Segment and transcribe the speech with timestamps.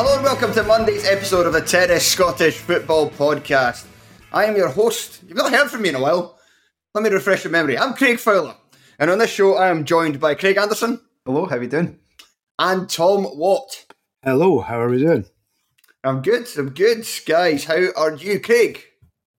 [0.00, 3.84] Hello and welcome to Monday's episode of the Terrace Scottish Football Podcast.
[4.32, 5.24] I am your host.
[5.26, 6.38] You've not heard from me in a while.
[6.94, 7.76] Let me refresh your memory.
[7.76, 8.54] I'm Craig Fowler,
[9.00, 11.98] and on this show I am joined by Craig Anderson Hello, how are you doing?
[12.60, 13.86] and Tom Watt.
[14.22, 15.24] Hello, how are we doing?
[16.04, 16.46] I'm good.
[16.56, 17.64] I'm good, guys.
[17.64, 18.80] How are you, Craig?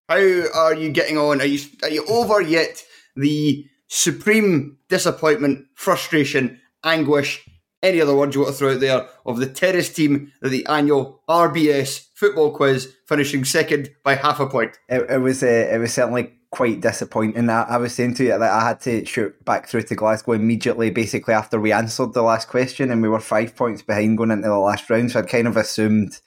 [0.10, 1.40] How are you getting on?
[1.40, 2.84] Are you are you over yet
[3.16, 7.48] the supreme disappointment, frustration, anguish,
[7.82, 10.66] any other words you want to throw out there of the Terrace team at the
[10.66, 14.78] annual RBS football quiz, finishing second by half a point?
[14.88, 17.50] It, it was uh, it was certainly quite disappointing.
[17.50, 20.34] I, I was saying to you that I had to shoot back through to Glasgow
[20.34, 24.32] immediately, basically after we answered the last question, and we were five points behind going
[24.32, 25.12] into the last round.
[25.12, 26.20] So I'd kind of assumed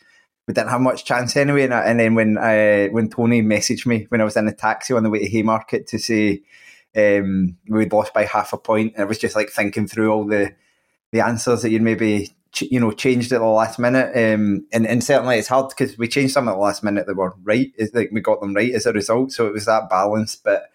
[0.46, 1.64] we didn't have much chance anyway.
[1.64, 4.52] And, I, and then when I, when Tony messaged me when I was in the
[4.52, 6.42] taxi on the way to Haymarket to say
[6.96, 10.54] um, we'd lost by half a point, I was just like thinking through all the
[11.12, 14.08] the answers that you'd maybe ch- you know changed at the last minute.
[14.16, 17.16] Um, and, and certainly it's hard because we changed some at the last minute that
[17.16, 17.72] were right.
[17.76, 19.32] It's like we got them right as a result.
[19.32, 20.36] So it was that balance.
[20.36, 20.70] But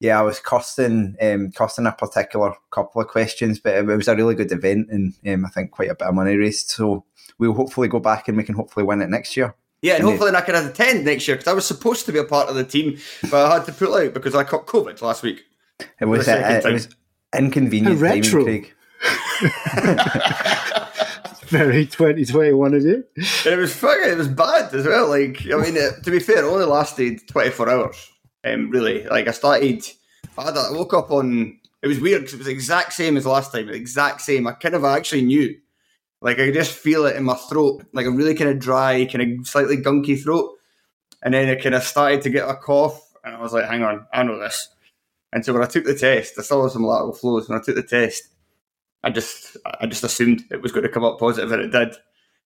[0.00, 4.16] yeah, I was costing um, costing a particular couple of questions, but it, was a
[4.16, 6.70] really good event and um, I think quite a bit of money raised.
[6.70, 7.04] So
[7.38, 9.54] we'll hopefully go back and we can hopefully win it next year.
[9.82, 12.18] Yeah, and And hopefully I can attend next year because I was supposed to be
[12.18, 12.98] a part of the team,
[13.30, 15.44] but I had to pull out because I caught COVID last week.
[16.00, 16.88] It was the second uh, it was
[17.36, 18.30] inconvenient How timing.
[18.30, 18.74] Craig.
[21.48, 23.04] Very 2021 of you.
[23.44, 25.08] And it was fucking, it was bad as well.
[25.08, 28.10] Like, I mean, it, to be fair, it only lasted 24 hours.
[28.44, 29.84] Um, really, like I started,
[30.38, 31.58] I, had I woke up on.
[31.82, 33.66] It was weird because it was the exact same as last time.
[33.66, 34.46] The exact same.
[34.46, 35.54] I kind of actually knew.
[36.20, 39.04] Like I could just feel it in my throat, like a really kind of dry,
[39.04, 40.52] kind of slightly gunky throat.
[41.22, 43.82] And then it kind of started to get a cough, and I was like, "Hang
[43.82, 44.68] on, I know this."
[45.32, 47.48] And so when I took the test, I still had some lateral flows.
[47.48, 48.22] When I took the test,
[49.06, 51.94] I just I just assumed it was going to come up positive, and it did.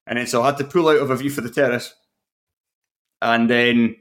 [0.06, 1.94] And then so I had to pull out of a view for the terrace,
[3.22, 3.96] and then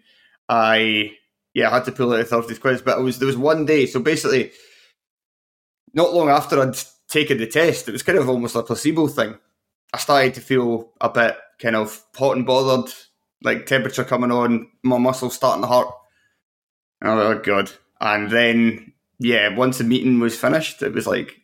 [0.49, 1.13] I
[1.53, 2.81] yeah I had to pull out of Thursday's quiz.
[2.81, 4.51] But it was there was one day, so basically,
[5.93, 6.77] not long after I'd
[7.07, 9.37] taken the test, it was kind of almost a placebo thing.
[9.93, 12.91] I started to feel a bit kind of hot and bothered,
[13.41, 15.87] like temperature coming on, my muscles starting to hurt.
[17.05, 17.71] Oh god.
[18.01, 21.37] And then yeah, once the meeting was finished, it was like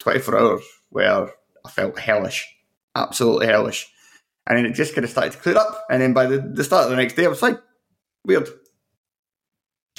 [0.00, 1.30] 24 hours where
[1.64, 2.46] I felt hellish,
[2.94, 3.86] absolutely hellish.
[4.46, 5.84] And then it just kind of started to clear up.
[5.90, 7.60] And then by the, the start of the next day, I was like,
[8.24, 8.48] Weird.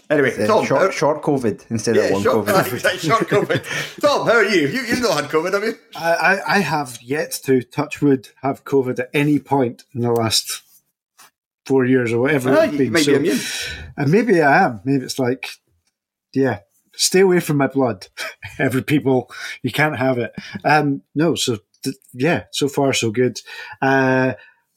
[0.09, 2.74] Anyway, Uh, Tom, short, how- short COVID instead yeah, of long short, COVID.
[2.74, 4.00] exactly, short COVID.
[4.02, 4.68] Tom, how are you?
[4.68, 4.81] you?
[4.84, 5.75] You've not had COVID, have you?
[5.96, 10.12] I, I, I have yet to, touch wood, have COVID at any point in the
[10.12, 10.62] last
[11.66, 12.94] four years or whatever Ah, it's you been.
[12.94, 13.40] might be So- immune.
[13.97, 14.79] and maybe I am.
[14.85, 15.50] Maybe it's like,
[16.34, 16.59] yeah,
[16.97, 18.08] stay away from my blood.
[18.59, 20.34] Every people, you can't have it.
[20.66, 23.40] Um, no, so th- yeah, so far so good.
[23.82, 24.34] Uh,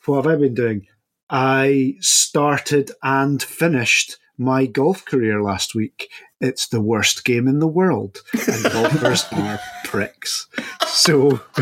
[0.06, 0.87] what have I been doing?
[1.28, 6.11] I started and finished my golf career last week.
[6.40, 10.46] It's the worst game in the world, and golfers are pricks.
[10.87, 11.40] So,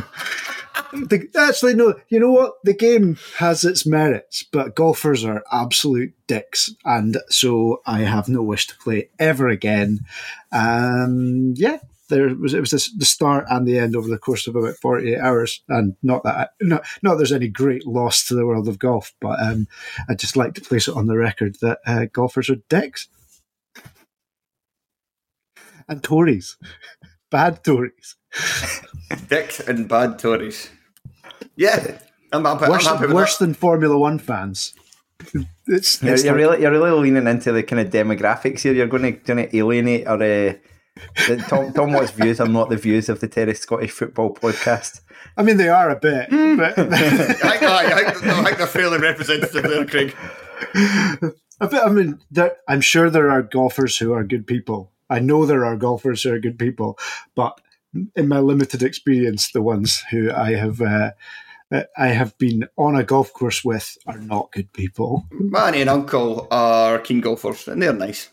[0.93, 1.95] the, actually, no.
[2.09, 2.55] You know what?
[2.65, 8.43] The game has its merits, but golfers are absolute dicks, and so I have no
[8.43, 10.01] wish to play ever again.
[10.53, 11.79] Um, yeah,
[12.09, 15.15] there was it was the start and the end over the course of about forty
[15.15, 18.79] eight hours, and not that not not there's any great loss to the world of
[18.79, 19.67] golf, but um,
[20.09, 23.09] I'd just like to place it on the record that uh, golfers are dicks
[25.89, 26.57] and Tories,
[27.31, 28.17] bad Tories,
[29.29, 30.71] dicks and bad Tories.
[31.57, 31.99] Yeah,
[32.33, 33.47] I'm, I'm, worse, I'm happy with worse that.
[33.47, 34.75] than Formula One fans.
[35.71, 38.73] It's, You're, it's you're like- really, you're really leaning into the kind of demographics here.
[38.73, 40.55] You're going to, going to alienate or uh,
[41.27, 45.03] the, Tom, Tom Watt's views are not the views of the Terrace Scottish Football Podcast.
[45.37, 48.97] I mean, they are a bit, but I think, I, think, I think they're fairly
[48.99, 50.17] representative there, Craig.
[51.61, 51.83] a bit.
[51.85, 54.91] I mean, there, I'm sure there are golfers who are good people.
[55.11, 56.99] I know there are golfers who are good people,
[57.35, 57.61] but
[58.15, 61.13] in my limited experience, the ones who I have uh,
[61.97, 65.27] I have been on a golf course with are not good people.
[65.31, 68.31] Manny and Uncle are keen golfers, and they're nice.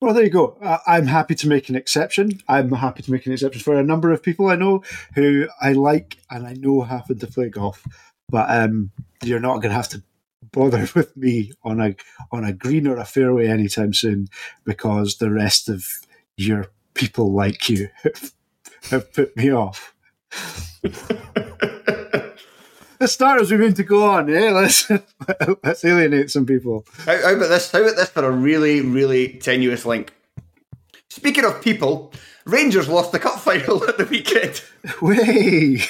[0.00, 0.58] Well, there you go.
[0.84, 2.40] I'm happy to make an exception.
[2.48, 4.82] I'm happy to make an exception for a number of people I know
[5.14, 7.86] who I like and I know happen to play golf.
[8.28, 8.90] But um,
[9.22, 10.02] you're not going to have to
[10.50, 11.94] bother with me on a
[12.30, 14.28] on a green or a fairway anytime soon
[14.64, 15.86] because the rest of
[16.36, 17.88] your people like you
[18.90, 19.94] have put me off.
[23.02, 24.52] The starters we mean to go on, eh?
[24.52, 24.88] Let's
[25.64, 26.86] let's alienate some people.
[26.98, 27.72] How, how about this?
[27.72, 30.12] How about this for a really, really tenuous link?
[31.10, 32.12] Speaking of people,
[32.44, 34.62] Rangers lost the cup final at the weekend.
[35.00, 35.82] Way.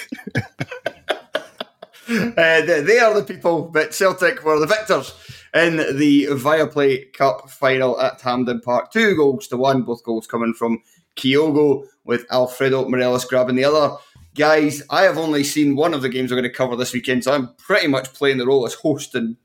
[2.08, 2.32] Uh,
[2.62, 5.14] they, they are the people, but Celtic were the victors
[5.54, 8.90] in the Viaplay Cup final at Hampden Park.
[8.92, 10.82] Two goals to one, both goals coming from
[11.16, 13.96] Kyogo, with Alfredo Morelos grabbing the other.
[14.34, 17.22] Guys, I have only seen one of the games we're going to cover this weekend,
[17.22, 19.36] so I'm pretty much playing the role as host and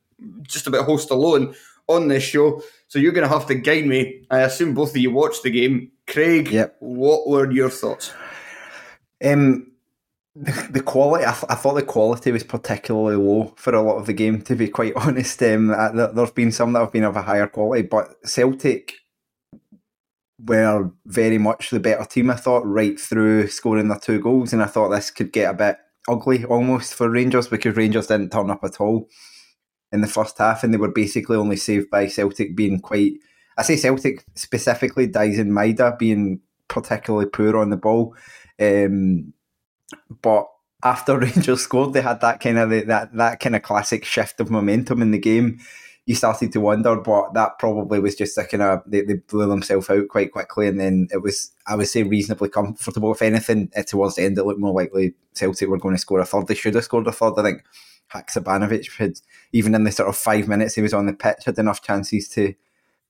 [0.44, 1.54] just about host alone
[1.88, 2.64] on this show.
[2.88, 4.24] So you're going to have to guide me.
[4.32, 5.92] I assume both of you watched the game.
[6.08, 6.78] Craig, Yep.
[6.80, 8.12] what were your thoughts?
[9.24, 9.72] Um,
[10.42, 13.98] the, the quality, I, th- I thought the quality was particularly low for a lot
[13.98, 15.42] of the game, to be quite honest.
[15.42, 18.94] Um, there, there's been some that have been of a higher quality, but Celtic
[20.40, 24.54] were very much the better team, I thought, right through scoring their two goals.
[24.54, 28.32] And I thought this could get a bit ugly almost for Rangers because Rangers didn't
[28.32, 29.10] turn up at all
[29.92, 33.14] in the first half and they were basically only saved by Celtic being quite.
[33.58, 38.16] I say Celtic specifically, Daizen Maeda being particularly poor on the ball.
[38.60, 39.34] Um,
[40.22, 40.48] but
[40.84, 44.52] after Rangers scored, they had that kind of that that kind of classic shift of
[44.52, 45.60] momentum in the game.
[46.06, 49.48] You started to wonder, but that probably was just a kind of they, they blew
[49.48, 53.12] themselves out quite quickly, and then it was I would say reasonably comfortable.
[53.12, 56.20] If anything, eh, towards the end, it looked more likely Celtic were going to score
[56.20, 56.48] a third.
[56.48, 57.34] They should have scored a third.
[57.38, 57.64] I think
[58.14, 59.20] Haksabanovic had
[59.52, 62.30] even in the sort of five minutes he was on the pitch had enough chances
[62.30, 62.54] to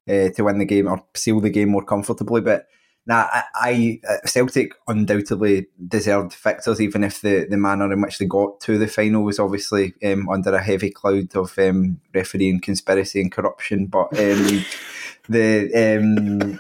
[0.10, 2.68] uh, to win the game or seal the game more comfortably, but.
[3.08, 8.18] Now, I, I uh, Celtic undoubtedly deserved victors, even if the, the manner in which
[8.18, 12.60] they got to the final was obviously um, under a heavy cloud of um, refereeing
[12.60, 13.86] conspiracy and corruption.
[13.86, 14.66] But um,
[15.30, 16.60] the um,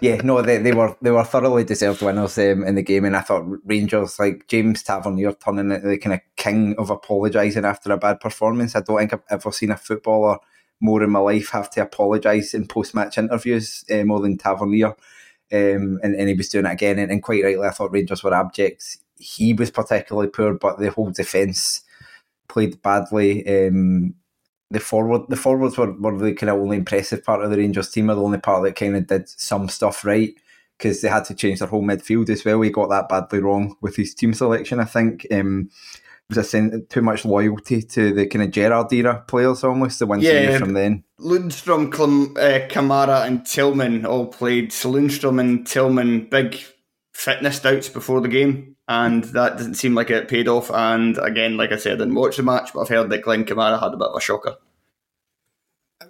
[0.00, 3.16] yeah, no, they, they were they were thoroughly deserved winners um, in the game, and
[3.16, 7.92] I thought Rangers like James Tavernier turning into the kind of king of apologising after
[7.92, 8.74] a bad performance.
[8.74, 10.38] I don't think I've ever seen a footballer
[10.80, 14.94] more in my life have to apologise in post match interviews uh, more than Tavernier.
[15.52, 16.98] Um, and, and he was doing it again.
[16.98, 18.98] And, and quite rightly, I thought Rangers were abject.
[19.18, 21.82] He was particularly poor, but the whole defence
[22.48, 23.46] played badly.
[23.46, 24.14] Um,
[24.70, 27.90] the forward, the forwards were, were the kind of only impressive part of the Rangers
[27.90, 30.34] team, or the only part that kind of did some stuff right
[30.76, 32.60] because they had to change their whole midfield as well.
[32.60, 34.80] He got that badly wrong with his team selection.
[34.80, 35.70] I think um,
[36.34, 40.24] a sen- too much loyalty to the kind of Gerrard era players, almost the ones
[40.24, 40.50] Yeah.
[40.50, 41.04] knew from then.
[41.20, 44.72] Lundstram, Clem, uh, Kamara, and Tillman all played.
[44.72, 46.56] So Lundstram and Tillman, big
[47.12, 50.70] fitness doubts before the game, and that doesn't seem like it paid off.
[50.70, 53.44] And again, like I said, I didn't watch the match, but I've heard that Glenn
[53.44, 54.56] Kamara had a bit of a shocker.
[56.02, 56.06] I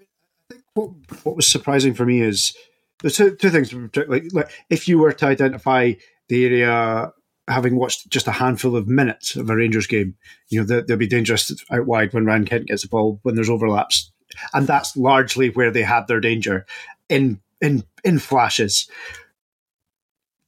[0.50, 0.90] think what,
[1.24, 2.56] what was surprising for me is
[3.02, 3.72] there's two, two things.
[4.08, 5.92] Like, like if you were to identify
[6.28, 7.12] the area,
[7.48, 10.16] having watched just a handful of minutes of a Rangers game,
[10.48, 13.50] you know, there'll be dangerous out wide when Ryan Kent gets the ball, when there's
[13.50, 14.12] overlaps.
[14.52, 16.66] And that's largely where they had their danger
[17.08, 18.90] in in in flashes.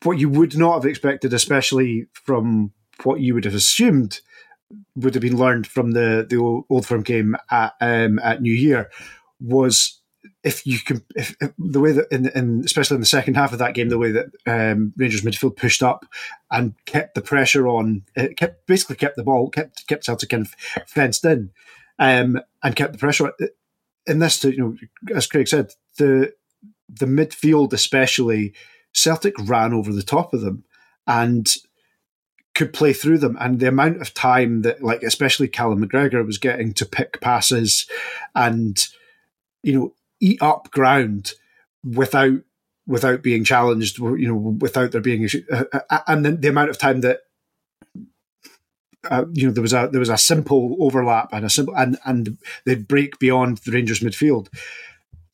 [0.02, 2.72] What you would not have expected, especially from
[3.04, 4.20] what you would have assumed
[4.96, 8.52] would have been learned from the the old, old firm game at um, at New
[8.52, 8.90] Year,
[9.40, 10.00] was
[10.44, 13.52] if you can, if, if the way that, in, in especially in the second half
[13.52, 16.06] of that game, the way that um, Rangers midfield pushed up
[16.50, 20.46] and kept the pressure on, it kept basically kept the ball, kept kept Celtic kind
[20.46, 20.54] of
[20.86, 21.50] fenced in,
[21.98, 23.32] um, and kept the pressure.
[24.06, 24.76] In this, you know,
[25.14, 26.32] as Craig said, the
[26.88, 28.54] the midfield especially
[28.92, 30.64] Celtic ran over the top of them
[31.06, 31.52] and
[32.54, 33.36] could play through them.
[33.38, 37.86] And the amount of time that, like, especially Callum McGregor was getting to pick passes
[38.34, 38.84] and,
[39.62, 41.32] you know, eat up ground
[41.84, 42.40] without
[42.86, 45.28] without being challenged, you know, without there being
[46.06, 47.20] and then the amount of time that
[49.10, 51.98] uh, you know there was a there was a simple overlap and a simple and
[52.04, 54.48] and they'd break beyond the Rangers midfield.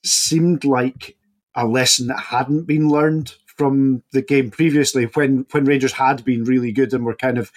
[0.04, 1.16] Seemed like
[1.54, 6.44] a lesson that hadn't been learned from the game previously when when Rangers had been
[6.44, 7.50] really good and were kind of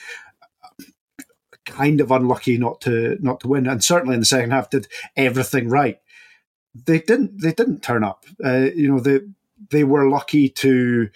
[1.65, 3.67] kind of unlucky not to not to win.
[3.67, 5.99] And certainly in the second half did everything right
[6.73, 9.19] they didn't they didn't turn up uh, you know they
[9.71, 11.09] they were lucky to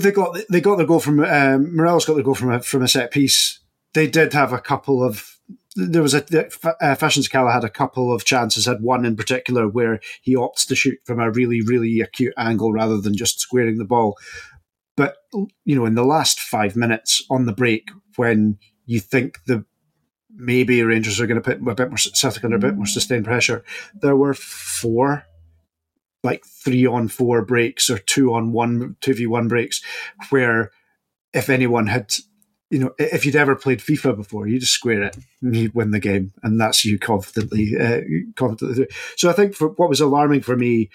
[0.00, 2.82] they got they got their goal from um, Morelos got their goal from a, from
[2.82, 3.60] a set piece.
[3.92, 5.38] They did have a couple of
[5.76, 6.46] there was a
[6.80, 8.66] uh, Fashion Sakala had a couple of chances.
[8.66, 12.72] Had one in particular where he opts to shoot from a really really acute angle
[12.72, 14.18] rather than just squaring the ball.
[14.96, 15.16] But
[15.64, 19.64] you know, in the last five minutes on the break, when you think the
[20.34, 23.24] maybe Rangers are going to put a bit more Celtic under a bit more sustained
[23.24, 23.64] pressure,
[23.94, 25.24] there were four
[26.24, 29.82] like three on four breaks or two on one, two v one breaks,
[30.30, 30.72] where
[31.34, 32.14] if anyone had,
[32.70, 35.90] you know, if you'd ever played FIFA before, you just square it and you'd win
[35.90, 38.00] the game, and that's you confidently, uh,
[38.36, 38.88] confidently.
[39.16, 40.88] So I think for what was alarming for me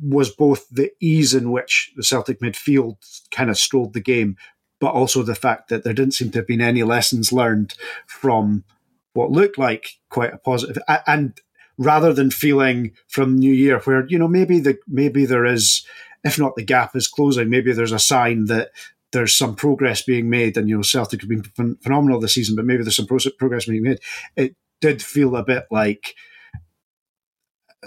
[0.00, 2.96] was both the ease in which the Celtic midfield
[3.30, 4.36] kind of strolled the game,
[4.82, 7.72] but also the fact that there didn't seem to have been any lessons learned
[8.08, 8.64] from
[9.12, 11.40] what looked like quite a positive and
[11.78, 15.86] rather than feeling from New Year where you know maybe the maybe there is,
[16.24, 18.72] if not the gap is closing, maybe there's a sign that
[19.12, 22.64] there's some progress being made, and you know Celtic have been phenomenal this season, but
[22.64, 24.00] maybe there's some progress being made.
[24.34, 26.16] It did feel a bit like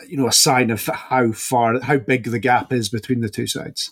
[0.07, 3.47] you know a sign of how far how big the gap is between the two
[3.47, 3.91] sides.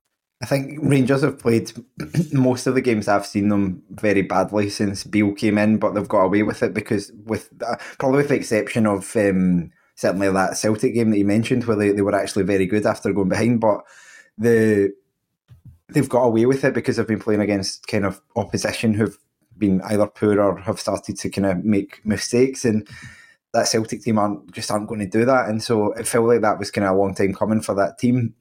[0.41, 1.71] I think Rangers have played
[2.33, 6.07] most of the games I've seen them very badly since Beale came in, but they've
[6.07, 10.57] got away with it because, with uh, probably with the exception of um, certainly that
[10.57, 13.61] Celtic game that you mentioned, where they, they were actually very good after going behind,
[13.61, 13.81] but
[14.37, 14.93] the
[15.89, 19.19] they've got away with it because they've been playing against kind of opposition who've
[19.57, 22.87] been either poor or have started to kind of make mistakes and
[23.53, 26.39] that Celtic team aren't just aren't going to do that and so it felt like
[26.41, 28.33] that was kind of a long time coming for that team.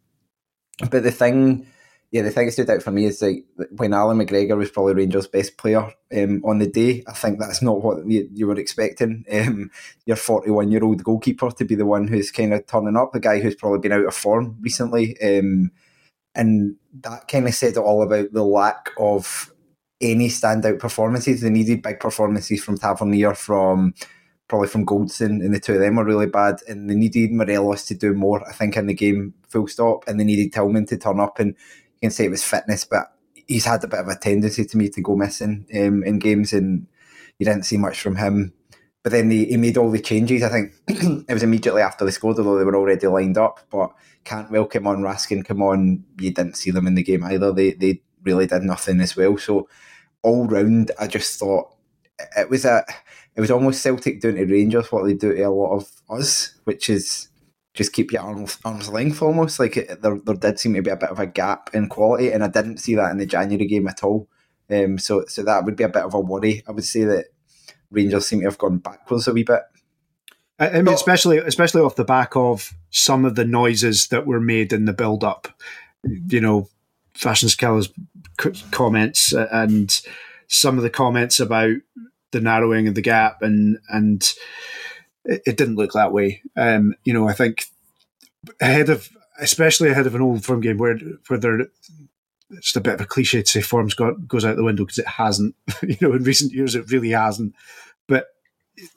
[0.90, 1.66] But the thing
[2.11, 3.45] yeah, the thing that stood out for me is like
[3.76, 7.05] when Allan McGregor was probably Rangers' best player um, on the day.
[7.07, 9.25] I think that's not what you, you were expecting.
[9.40, 9.71] Um,
[10.07, 13.55] your forty-one-year-old goalkeeper to be the one who's kind of turning up, the guy who's
[13.55, 15.71] probably been out of form recently, um,
[16.35, 19.52] and that kind of said it all about the lack of
[20.00, 21.40] any standout performances.
[21.40, 23.95] They needed big performances from Tavernier, from
[24.49, 26.61] probably from Goldson, and the two of them were really bad.
[26.69, 30.07] And they needed Morelos to do more, I think, in the game, full stop.
[30.09, 31.55] And they needed Tillman to turn up and
[32.00, 34.76] you can say it was fitness, but he's had a bit of a tendency to
[34.76, 36.87] me to go missing um, in games, and
[37.38, 38.52] you didn't see much from him.
[39.02, 40.42] But then he, he made all the changes.
[40.42, 40.73] I think
[41.28, 43.61] it was immediately after they scored, although they were already lined up.
[43.71, 43.92] But
[44.25, 46.04] Cantwell come on, Raskin come on.
[46.19, 47.52] You didn't see them in the game either.
[47.52, 49.38] They they really did nothing as well.
[49.38, 49.69] So
[50.23, 51.75] all round, I just thought
[52.37, 52.85] it was a
[53.37, 56.54] it was almost Celtic doing to Rangers what they do to a lot of us,
[56.64, 57.28] which is
[57.75, 59.61] just keep your arms, arms length almost.
[59.61, 62.33] Like it, there, there did seem to be a bit of a gap in quality,
[62.33, 64.29] and I didn't see that in the January game at all.
[64.71, 66.62] Um, so, so that would be a bit of a worry.
[66.69, 67.27] I would say that
[67.91, 69.62] Rangers seem to have gone backwards a wee bit.
[70.59, 74.75] I, mean, especially especially off the back of some of the noises that were made
[74.75, 75.49] in the build up.
[76.05, 76.69] You know,
[77.15, 77.91] Fashion Sakala's
[78.71, 80.00] comments and
[80.49, 81.77] some of the comments about
[82.33, 84.35] the narrowing of the gap and and
[85.25, 86.43] it, it didn't look that way.
[86.57, 87.67] Um, you know, I think
[88.61, 89.09] ahead of
[89.41, 90.99] especially ahead of an old firm game where
[91.29, 91.67] where they're
[92.50, 94.99] it's a bit of a cliche to say form's got goes out the window because
[94.99, 95.55] it hasn't.
[95.83, 97.55] you know, in recent years it really hasn't.
[98.09, 98.27] But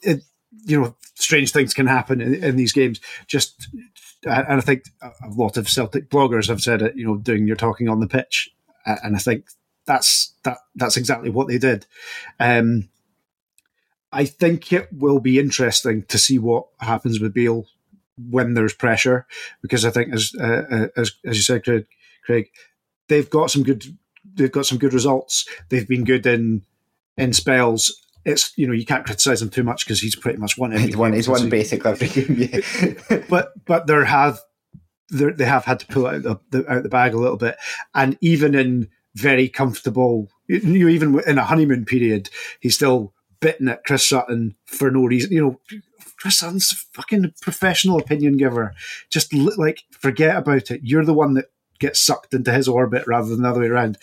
[0.02, 0.22] it,
[0.66, 3.00] you know, strange things can happen in, in these games.
[3.26, 3.68] Just
[4.24, 6.96] and I think a lot of Celtic bloggers have said it.
[6.96, 8.50] You know, doing your talking on the pitch,
[8.86, 9.46] and I think
[9.86, 11.86] that's that that's exactly what they did.
[12.40, 12.88] Um,
[14.14, 17.66] I think it will be interesting to see what happens with Beale
[18.16, 19.26] when there's pressure,
[19.60, 21.86] because I think as uh, uh as as you said, Craig,
[22.24, 22.46] Craig,
[23.08, 23.84] they've got some good
[24.34, 25.46] they've got some good results.
[25.68, 26.62] They've been good in
[27.16, 28.00] in spells.
[28.24, 30.86] It's you know you can't criticize him too much because he's pretty much won every.
[30.86, 31.12] He's won.
[31.12, 32.36] He's won basically every game.
[32.38, 33.24] Yeah.
[33.28, 34.38] but but there have
[35.10, 37.56] they have had to pull out the, the, out the bag a little bit,
[37.94, 42.30] and even in very comfortable, you know, even in a honeymoon period,
[42.60, 43.13] he's still
[43.44, 45.30] bitten at Chris Sutton for no reason.
[45.30, 45.80] You know,
[46.16, 48.74] Chris Sutton's a fucking professional opinion giver.
[49.10, 50.80] Just like forget about it.
[50.82, 53.98] You're the one that gets sucked into his orbit rather than the other way around.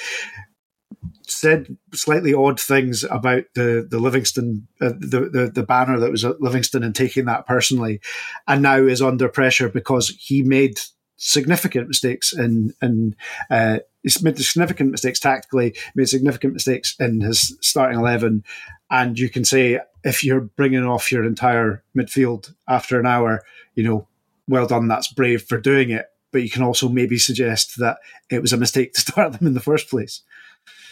[1.27, 6.24] Said slightly odd things about the the Livingston uh, the, the the banner that was
[6.24, 8.00] at Livingston and taking that personally,
[8.48, 10.79] and now is under pressure because he made
[11.17, 13.15] significant mistakes in in
[13.50, 18.43] uh, he's made significant mistakes tactically, made significant mistakes in his starting eleven,
[18.89, 23.43] and you can say if you're bringing off your entire midfield after an hour,
[23.75, 24.08] you know,
[24.48, 26.08] well done, that's brave for doing it.
[26.31, 27.98] But you can also maybe suggest that
[28.29, 30.22] it was a mistake to start them in the first place.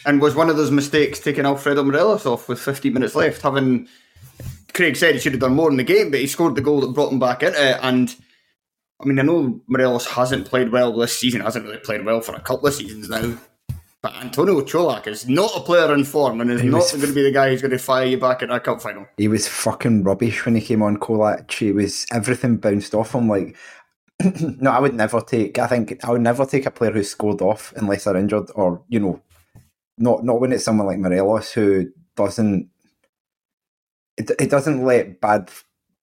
[0.06, 3.86] And was one of those mistakes taking Alfredo Morelos off with 15 minutes left, having
[4.72, 6.80] Craig said he should have done more in the game, but he scored the goal
[6.80, 7.78] that brought him back into it.
[7.82, 8.14] And
[9.00, 12.34] I mean, I know Morelos hasn't played well this season, hasn't really played well for
[12.34, 13.38] a couple of seasons now.
[14.02, 17.12] But Antonio Colak is not a player in form and is he not going to
[17.12, 19.06] be the guy who's going to fire you back in a cup final.
[19.18, 21.52] He was fucking rubbish when he came on Colak.
[21.52, 23.28] He was everything bounced off him.
[23.28, 23.56] Like,
[24.40, 25.58] no, I would never take.
[25.58, 28.82] I think I would never take a player who scored off unless they're injured, or
[28.88, 29.20] you know,
[29.98, 32.70] not not when it's someone like Morelos who doesn't.
[34.16, 35.50] It, it doesn't let bad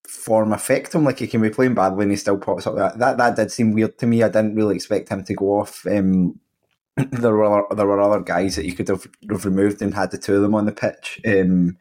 [0.08, 1.04] form affect him.
[1.04, 2.76] Like he can be playing badly and he still pops up.
[2.76, 4.24] That that, that did seem weird to me.
[4.24, 5.86] I didn't really expect him to go off.
[5.86, 6.40] Um,
[6.96, 10.18] there were there were other guys that you could have, have removed and had the
[10.18, 11.22] two of them on the pitch.
[11.26, 11.78] Um,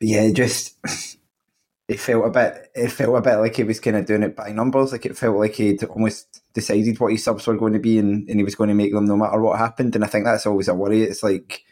[0.00, 0.76] yeah, just
[1.88, 4.36] it felt a bit it felt a bit like he was kind of doing it
[4.36, 4.92] by numbers.
[4.92, 8.28] Like it felt like he'd almost decided what his subs were going to be and,
[8.28, 9.94] and he was going to make them no matter what happened.
[9.94, 11.02] And I think that's always a worry.
[11.02, 11.64] It's like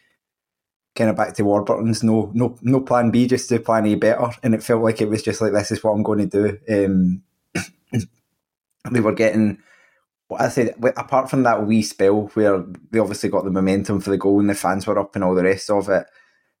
[0.95, 4.29] kind of back to Warburton's no no no plan B, just do plan A better.
[4.43, 6.85] And it felt like it was just like this is what I'm going to do.
[6.85, 7.23] Um,
[8.91, 9.59] they were getting
[10.27, 10.75] what I said.
[10.97, 14.49] Apart from that wee spell where they obviously got the momentum for the goal and
[14.49, 16.05] the fans were up and all the rest of it.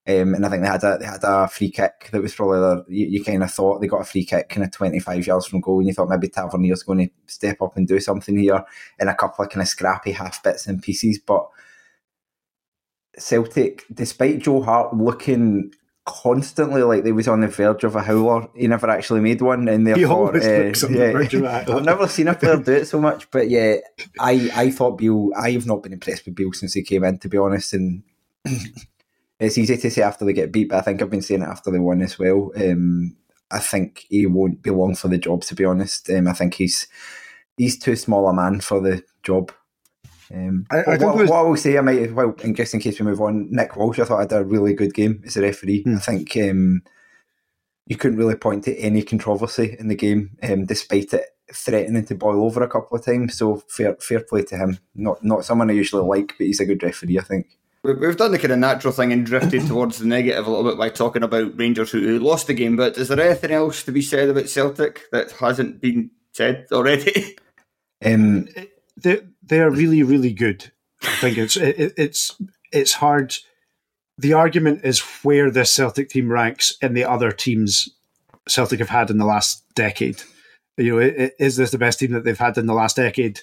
[0.07, 2.59] Um, and I think they had a they had a free kick that was probably
[2.59, 5.45] their, you, you kind of thought they got a free kick kind of 25 yards
[5.45, 8.63] from goal and you thought maybe Tavernier's going to step up and do something here
[8.99, 11.47] in a couple of kind of scrappy half bits and pieces but
[13.17, 15.73] Celtic, despite Joe Hart looking
[16.05, 19.67] constantly like they was on the verge of a howler, he never actually made one.
[19.67, 23.29] And therefore, uh, yeah, I've never seen a player do it so much.
[23.31, 23.77] But yeah,
[24.19, 25.31] I I thought Bill.
[25.35, 27.73] I have not been impressed with Bill since he came in, to be honest.
[27.73, 28.03] And
[29.39, 31.49] it's easy to say after they get beat, but I think I've been saying it
[31.49, 32.51] after they won as well.
[32.55, 33.15] Um,
[33.51, 36.09] I think he won't be long for the job, to be honest.
[36.09, 36.87] Um, I think he's
[37.57, 39.51] he's too small a man for the job.
[40.33, 41.29] Um, I, I what, was...
[41.29, 43.75] what, I will say, I might well, in just in case we move on, Nick
[43.75, 45.83] Walsh, I thought I did a really good game as a referee.
[45.83, 45.95] Hmm.
[45.95, 46.81] I think um,
[47.87, 52.15] you couldn't really point to any controversy in the game, um, despite it threatening to
[52.15, 53.37] boil over a couple of times.
[53.37, 54.79] So fair, fair play to him.
[54.95, 57.57] Not not someone I usually like, but he's a good referee, I think.
[57.83, 60.77] We've done the kind of natural thing and drifted towards the negative a little bit
[60.77, 62.75] by talking about Rangers who lost the game.
[62.75, 67.37] But is there anything else to be said about Celtic that hasn't been said already?
[68.03, 68.47] Um,
[68.97, 70.71] they they are really really good.
[71.03, 73.35] I think it's it, it's it's hard.
[74.17, 77.89] The argument is where the Celtic team ranks in the other teams
[78.47, 80.23] Celtic have had in the last decade.
[80.77, 83.41] You know, is this the best team that they've had in the last decade?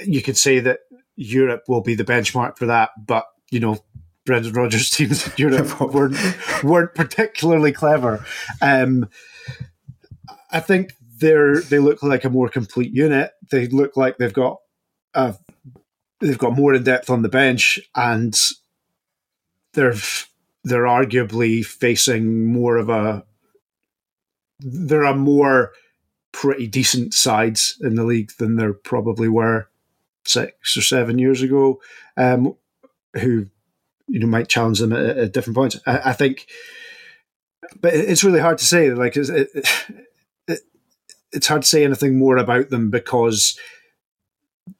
[0.00, 0.80] You could say that
[1.16, 3.78] Europe will be the benchmark for that, but you know,
[4.26, 6.18] Brendan Rodgers' teams in Europe weren't
[6.62, 8.26] weren't particularly clever.
[8.60, 9.08] Um,
[10.50, 13.30] I think they're they look like a more complete unit.
[13.50, 14.58] They look like they've got
[15.14, 15.34] a,
[16.20, 18.38] they've got more in depth on the bench, and
[19.74, 19.94] they're
[20.64, 23.24] they're arguably facing more of a
[24.60, 25.72] there are more
[26.30, 29.68] pretty decent sides in the league than there probably were
[30.24, 31.80] six or seven years ago,
[32.16, 32.54] um,
[33.14, 33.46] who
[34.08, 35.78] you know might challenge them at, at different points.
[35.86, 36.46] I, I, think,
[37.80, 38.90] but it's really hard to say.
[38.90, 39.28] Like, it,
[40.48, 40.60] it,
[41.32, 43.58] it's hard to say anything more about them because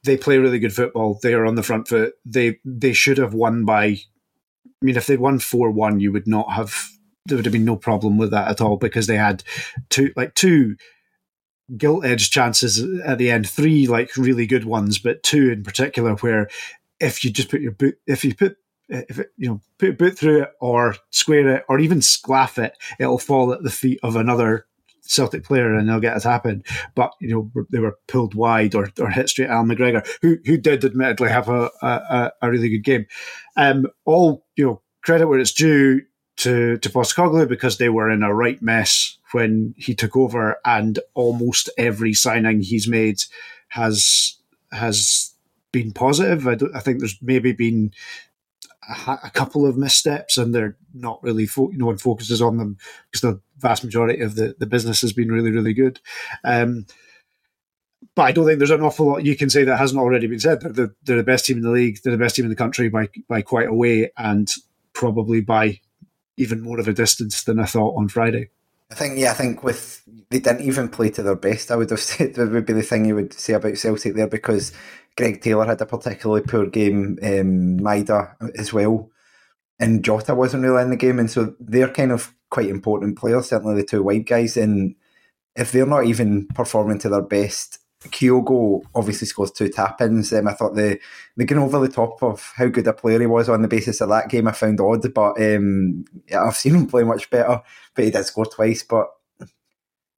[0.03, 1.19] they play really good football.
[1.21, 2.13] They are on the front foot.
[2.25, 3.85] They they should have won by.
[3.85, 6.89] I mean, if they'd won four one, you would not have.
[7.25, 9.43] There would have been no problem with that at all because they had
[9.89, 10.75] two like two
[11.77, 16.15] gilt edged chances at the end, three like really good ones, but two in particular
[16.15, 16.49] where
[16.99, 18.57] if you just put your boot, if you put
[18.89, 22.77] if it, you know put boot through it or square it or even sclaff it,
[22.99, 24.65] it'll fall at the feet of another
[25.05, 26.63] Celtic player and they'll get tap in.
[26.95, 30.57] But you know they were pulled wide or, or hit straight Al McGregor, who who
[30.57, 33.05] did admittedly have a a, a really good game.
[33.55, 36.01] Um, all you know credit where it's due
[36.37, 40.99] to to Postecoglou because they were in a right mess when he took over, and
[41.13, 43.23] almost every signing he's made
[43.69, 44.37] has
[44.71, 45.33] has
[45.71, 46.47] been positive.
[46.47, 47.91] I, I think there's maybe been
[49.07, 52.77] a, a, couple of missteps, and they're not really fo- no one focuses on them
[53.11, 55.99] because the vast majority of the, the business has been really really good.
[56.43, 56.85] Um,
[58.15, 60.39] but I don't think there's an awful lot you can say that hasn't already been
[60.39, 60.61] said.
[60.61, 61.97] They're the, they're the best team in the league.
[62.03, 64.51] They're the best team in the country by by quite a way, and
[64.93, 65.79] probably by
[66.37, 68.49] even more of a distance than I thought on Friday.
[68.91, 71.71] I think, yeah, I think with they didn't even play to their best.
[71.71, 74.27] I would have said that would be the thing you would say about Celtic there
[74.27, 74.71] because
[75.17, 79.09] Greg Taylor had a particularly poor game, um, Maeda as well,
[79.79, 83.49] and Jota wasn't really in the game, and so they're kind of quite important players.
[83.49, 84.95] Certainly the two wide guys, and
[85.55, 90.33] if they're not even performing to their best, Kyogo obviously scores two tap ins.
[90.33, 90.99] Um, I thought the
[91.37, 94.01] the going over the top of how good a player he was on the basis
[94.01, 97.61] of that game I found odd, but um, yeah, I've seen him play much better.
[97.95, 98.83] But he did score twice.
[98.83, 99.07] But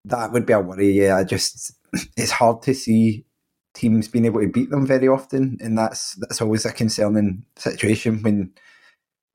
[0.06, 0.92] that would be a worry.
[0.92, 1.74] Yeah, I just
[2.18, 3.26] it's hard to see
[3.74, 8.22] teams being able to beat them very often, and that's that's always a concerning situation
[8.22, 8.54] when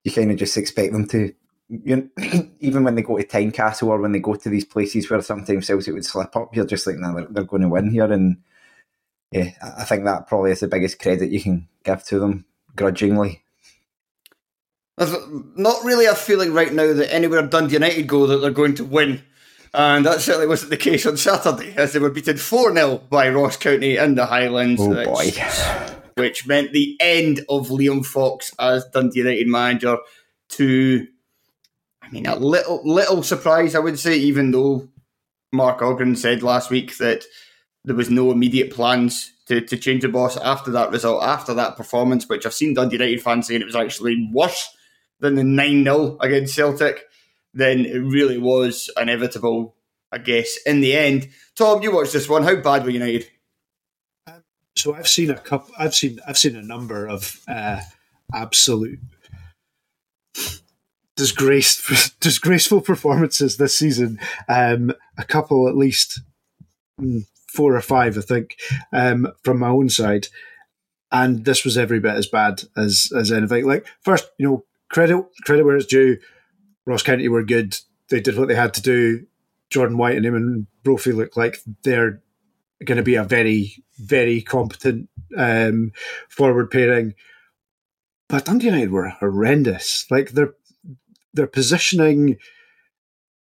[0.04, 1.32] you kind of just expect them to.
[1.68, 5.08] You know, even when they go to Tynecastle or when they go to these places
[5.08, 7.90] where sometimes Celtic would slip up, you're just like, no, they're, they're going to win
[7.90, 8.38] here, and
[9.30, 13.44] yeah, I think that probably is the biggest credit you can give to them, grudgingly.
[14.96, 15.14] There's
[15.56, 18.84] not really a feeling right now that anywhere Dundee United go that they're going to
[18.84, 19.22] win.
[19.72, 23.28] And that certainly wasn't the case on Saturday, as they were beaten 4 0 by
[23.28, 24.80] Ross County in the Highlands.
[24.82, 25.30] Oh, boy.
[26.20, 29.96] Which meant the end of Liam Fox as Dundee United manager
[30.50, 31.06] to,
[32.02, 34.88] I mean, a little little surprise, I would say, even though
[35.52, 37.24] Mark Ogren said last week that
[37.84, 41.76] there was no immediate plans to, to change the boss after that result, after that
[41.76, 44.76] performance, which I've seen Dundee United fans saying it was actually worse
[45.20, 47.04] than the 9 0 against Celtic,
[47.54, 49.74] then it really was inevitable,
[50.12, 51.28] I guess, in the end.
[51.56, 52.42] Tom, you watched this one.
[52.42, 53.26] How bad were United?
[54.76, 55.74] So I've seen a couple.
[55.78, 57.80] I've seen I've seen a number of uh,
[58.32, 59.00] absolute
[61.20, 64.18] disgrace, disgraceful performances this season.
[64.48, 66.22] Um, a couple at least,
[67.00, 68.56] mm, four or five, I think,
[68.92, 70.28] um, from my own side.
[71.12, 73.66] And this was every bit as bad as as anything.
[73.66, 76.18] Like first, you know, credit credit where it's due.
[76.86, 77.76] Ross County were good.
[78.08, 79.26] They did what they had to do.
[79.68, 82.22] Jordan White and Eamonn Brophy look like they're
[82.84, 85.92] going to be a very, very competent um,
[86.28, 87.14] forward pairing.
[88.28, 90.06] But Dundee United were horrendous.
[90.10, 90.54] Like their
[91.34, 92.36] their positioning,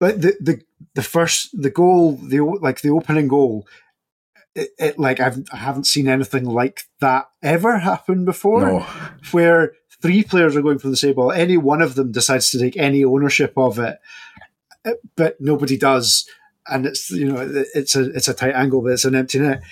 [0.00, 0.62] like the the
[0.94, 3.66] the first the goal, the like the opening goal.
[4.54, 8.80] It, it like I've I haven't seen anything like that ever happen before, No.
[9.32, 11.32] where three players are going for the same ball.
[11.32, 13.98] Any one of them decides to take any ownership of it,
[14.84, 16.26] uh, but nobody does.
[16.68, 19.62] And it's you know it's a it's a tight angle, but it's an empty net.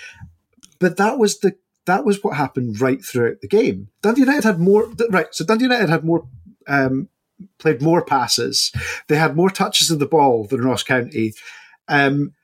[0.78, 1.56] But that was the
[1.87, 3.88] that was what happened right throughout the game.
[4.02, 5.28] Dundee United had more right.
[5.32, 6.26] So Dundee United had more
[6.66, 7.09] um,
[7.59, 8.72] played more passes.
[9.09, 11.35] They had more touches of the ball than Ross County.
[11.88, 12.35] Um,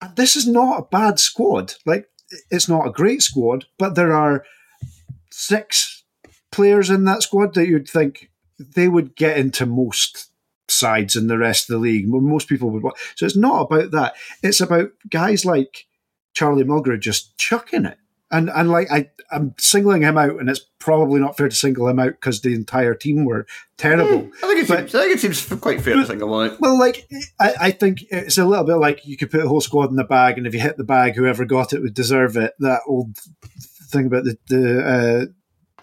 [0.00, 1.74] and this is not a bad squad.
[1.86, 2.08] Like
[2.50, 4.44] it's not a great squad, but there are
[5.30, 6.04] six
[6.50, 10.31] players in that squad that you'd think they would get into most
[10.68, 12.06] sides in the rest of the league.
[12.08, 12.82] Most people would.
[12.82, 12.96] want.
[13.16, 14.14] So it's not about that.
[14.42, 15.86] It's about guys like
[16.34, 17.98] Charlie Mulgrew just chucking it.
[18.30, 21.86] And and like I, I'm singling him out, and it's probably not fair to single
[21.88, 23.46] him out because the entire team were
[23.76, 24.30] terrible.
[24.42, 26.60] I think it But- seems, I think it seems quite fair to think about it.
[26.60, 27.06] Well, like
[27.38, 29.96] I, I think it's a little bit like you could put a whole squad in
[29.96, 32.54] the bag, and if you hit the bag, whoever got it would deserve it.
[32.60, 33.18] That old
[33.90, 35.26] thing about the the uh,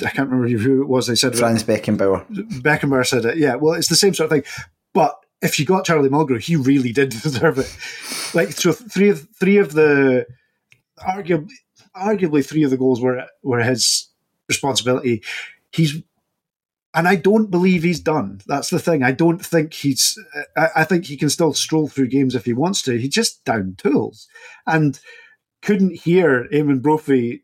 [0.06, 1.08] I can't remember who it was.
[1.08, 2.26] They said Franz Beckenbauer.
[2.62, 3.38] Beckenbauer said it.
[3.38, 4.66] Yeah, well, it's the same sort of thing.
[4.94, 7.76] But if you got Charlie Mulgrew, he really did deserve it.
[8.34, 10.26] Like so, three of three of the
[11.00, 11.52] arguably
[11.96, 14.10] arguably three of the goals were were his
[14.48, 15.24] responsibility.
[15.72, 16.02] He's
[16.94, 18.42] and I don't believe he's done.
[18.48, 19.04] That's the thing.
[19.04, 20.18] I don't think he's.
[20.58, 22.98] I, I think he can still stroll through games if he wants to.
[22.98, 24.28] He just down tools,
[24.66, 25.00] and
[25.62, 27.44] couldn't hear Eamonn Brophy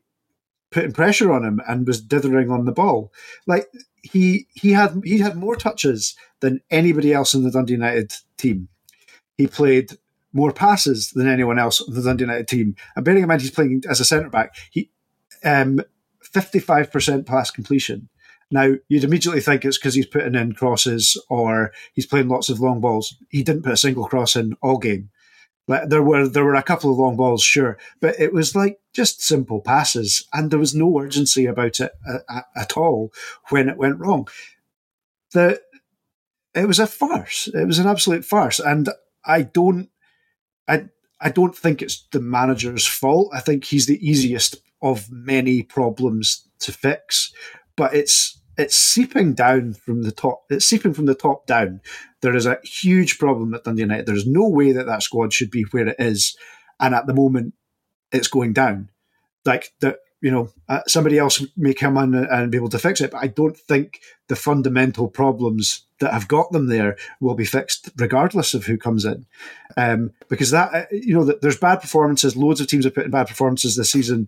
[0.75, 3.11] putting pressure on him and was dithering on the ball.
[3.47, 3.69] Like
[4.03, 8.67] he he had he had more touches than anybody else in the Dundee United team.
[9.37, 9.97] He played
[10.33, 12.75] more passes than anyone else on the Dundee United team.
[12.95, 14.91] And bearing in mind he's playing as a centre back, he
[15.45, 15.79] um,
[16.25, 18.09] 55% pass completion.
[18.51, 22.59] Now, you'd immediately think it's because he's putting in crosses or he's playing lots of
[22.59, 23.15] long balls.
[23.29, 25.09] He didn't put a single cross in all game.
[25.67, 28.79] Like there were there were a couple of long balls, sure, but it was like
[28.93, 33.11] just simple passes, and there was no urgency about it at, uh, at all
[33.49, 34.27] when it went wrong.
[35.31, 35.59] The
[36.53, 37.47] it was a farce.
[37.53, 38.89] It was an absolute farce, and
[39.25, 39.89] I don't,
[40.67, 40.85] I
[41.19, 43.31] I don't think it's the manager's fault.
[43.33, 47.33] I think he's the easiest of many problems to fix,
[47.75, 50.43] but it's it's seeping down from the top.
[50.49, 51.81] It's seeping from the top down.
[52.21, 54.05] There is a huge problem at Dundee United.
[54.05, 56.35] There's no way that that squad should be where it is,
[56.79, 57.53] and at the moment,
[58.11, 58.89] it's going down.
[59.45, 63.01] Like that, you know, uh, somebody else may come in and be able to fix
[63.01, 67.45] it, but I don't think the fundamental problems that have got them there will be
[67.45, 69.25] fixed regardless of who comes in.
[69.77, 72.35] Um, because that, uh, you know, there's bad performances.
[72.35, 74.27] Loads of teams have put in bad performances this season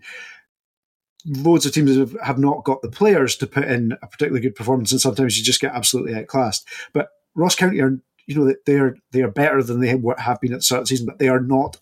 [1.26, 4.56] loads of teams have, have not got the players to put in a particularly good
[4.56, 6.68] performance, and sometimes you just get absolutely outclassed.
[6.94, 10.54] But Ross County are, you know, they are they are better than they have been
[10.54, 11.78] at the start of the season, but they are not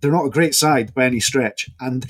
[0.00, 1.68] they're not a great side by any stretch.
[1.80, 2.06] And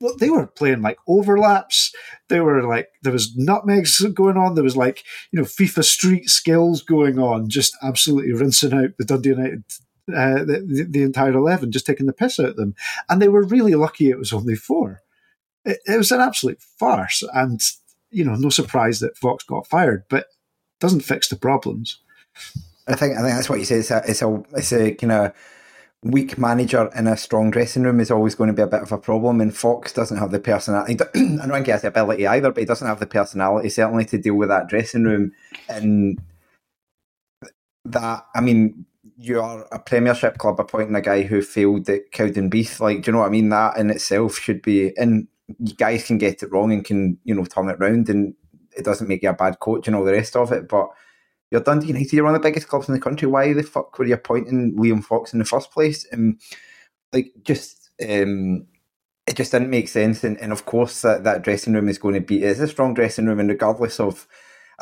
[0.00, 1.92] well, they were playing like overlaps.
[2.28, 4.54] They were like there was nutmegs going on.
[4.54, 9.04] There was like you know FIFA Street skills going on, just absolutely rinsing out the
[9.04, 9.64] Dundee United
[10.08, 12.74] uh, the, the, entire 11, just taking the piss out of them.
[13.08, 15.02] And they were really lucky it was only four
[15.64, 17.22] it, it was an absolute farce.
[17.34, 17.60] And,
[18.10, 20.26] you know, no surprise that Fox got fired, but
[20.80, 21.98] doesn't fix the problems.
[22.88, 23.76] I think I think that's what you say.
[23.76, 25.32] It's a it's a it's a kind of
[26.02, 28.90] weak manager in a strong dressing room is always going to be a bit of
[28.90, 29.40] a problem.
[29.40, 30.96] And Fox doesn't have the personality.
[31.14, 34.06] I don't think he has the ability either, but he doesn't have the personality certainly
[34.06, 35.32] to deal with that dressing room.
[35.68, 36.20] And
[37.84, 38.86] that I mean,
[39.18, 42.80] you are a Premiership club appointing a guy who failed at Cowdenbeath.
[42.80, 43.50] Like, do you know what I mean?
[43.50, 47.34] That in itself should be in you guys can get it wrong and can you
[47.34, 48.34] know turn it around, and
[48.76, 50.68] it doesn't make you a bad coach and all the rest of it.
[50.68, 50.88] But
[51.50, 53.26] you're Dundee United, you're one of the biggest clubs in the country.
[53.28, 56.06] Why the fuck were you appointing Liam Fox in the first place?
[56.12, 56.40] And
[57.12, 58.66] like, just um,
[59.26, 60.24] it just didn't make sense.
[60.24, 62.94] And, and of course, that, that dressing room is going to be it's a strong
[62.94, 64.26] dressing room, and regardless of.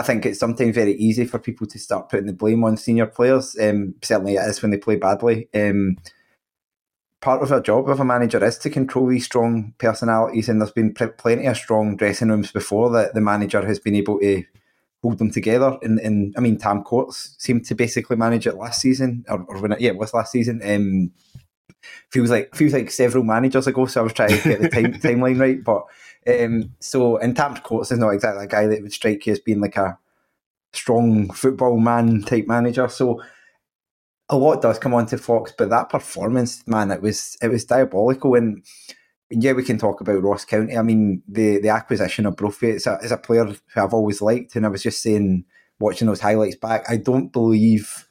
[0.00, 3.06] I think it's sometimes very easy for people to start putting the blame on senior
[3.06, 3.56] players.
[3.60, 5.48] Um, certainly, it is when they play badly.
[5.52, 5.96] Um,
[7.20, 10.70] part of our job of a manager is to control these strong personalities, and there's
[10.70, 14.44] been plenty of strong dressing rooms before that the manager has been able to
[15.02, 15.76] hold them together.
[15.82, 19.60] And, and I mean, Tam Courts seemed to basically manage it last season, or, or
[19.60, 20.60] when it, yeah, it was last season.
[20.64, 21.12] Um,
[22.10, 24.94] feels like feels like several managers ago, so I was trying to get the time,
[24.94, 25.62] timeline right.
[25.62, 25.84] But
[26.26, 29.40] um, so, and Tam Courts is not exactly a guy that would strike you as
[29.40, 29.98] being like a
[30.72, 32.88] strong football man type manager.
[32.88, 33.22] So
[34.30, 38.34] a lot does come onto Fox, but that performance, man, it was it was diabolical.
[38.34, 38.64] And
[39.30, 40.76] yeah, we can talk about Ross County.
[40.76, 44.56] I mean, the the acquisition of Brophy is a, a player who I've always liked,
[44.56, 45.44] and I was just saying,
[45.78, 48.06] watching those highlights back, I don't believe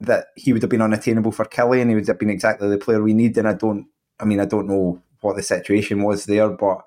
[0.00, 2.78] that he would have been unattainable for Killie, and he would have been exactly the
[2.78, 3.36] player we need.
[3.36, 3.86] And I don't,
[4.18, 6.82] I mean, I don't know what the situation was there, but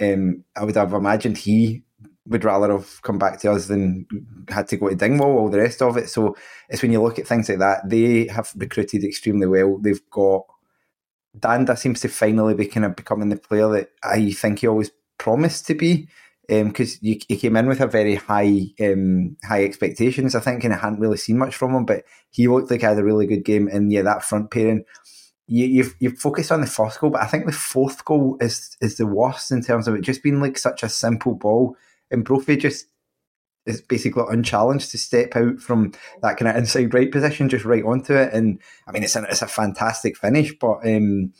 [0.00, 1.84] um, I would have imagined he
[2.28, 4.06] would rather have come back to us than
[4.48, 6.08] had to go to Dingwall, all the rest of it.
[6.08, 6.36] So
[6.68, 9.78] it's when you look at things like that, they have recruited extremely well.
[9.78, 10.44] They've got
[11.38, 14.90] Dhanda seems to finally be kind of becoming the player that I think he always
[15.18, 16.08] promised to be.
[16.48, 20.72] Because um, he came in with a very high um, high expectations, I think, and
[20.72, 21.84] I hadn't really seen much from him.
[21.84, 24.86] But he looked like he had a really good game, and yeah, that front pairing
[25.48, 28.76] you, you've you've focused on the first goal, but I think the fourth goal is
[28.80, 31.74] is the worst in terms of it just being like such a simple ball
[32.10, 32.86] and Brophy just
[33.66, 35.92] is basically unchallenged to step out from
[36.22, 38.32] that kind of inside right position, just right onto it.
[38.32, 41.34] And I mean, it's a, it's a fantastic finish, but um,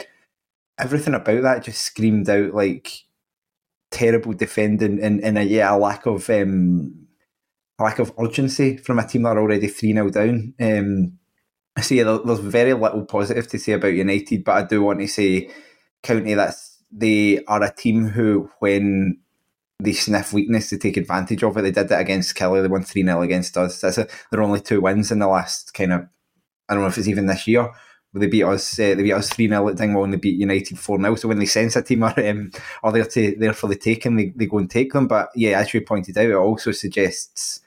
[0.78, 3.04] everything about that just screamed out like
[3.90, 7.09] terrible defending and, and a, yeah, a lack of um,
[7.78, 10.54] a lack of urgency from a team that are already 3 0 down.
[10.61, 11.18] Um,
[11.81, 15.09] so yeah, there's very little positive to say about United, but I do want to
[15.09, 15.50] say
[16.02, 16.54] County that
[16.90, 19.18] they are a team who, when
[19.81, 21.62] they sniff weakness to take advantage of it.
[21.62, 22.62] They did that against Killie.
[22.62, 23.81] They won 3 0 against us.
[23.81, 26.01] That's a, they're only two wins in the last kind of,
[26.69, 27.71] I don't know if it's even this year,
[28.14, 30.79] they beat us, uh, they beat us three 0 at Dingwall and they beat United
[30.79, 32.51] four 0 So when they sense a team are um,
[32.83, 35.07] are there to there for the taking, they, they go and take them.
[35.07, 37.61] But yeah, as you pointed out, it also suggests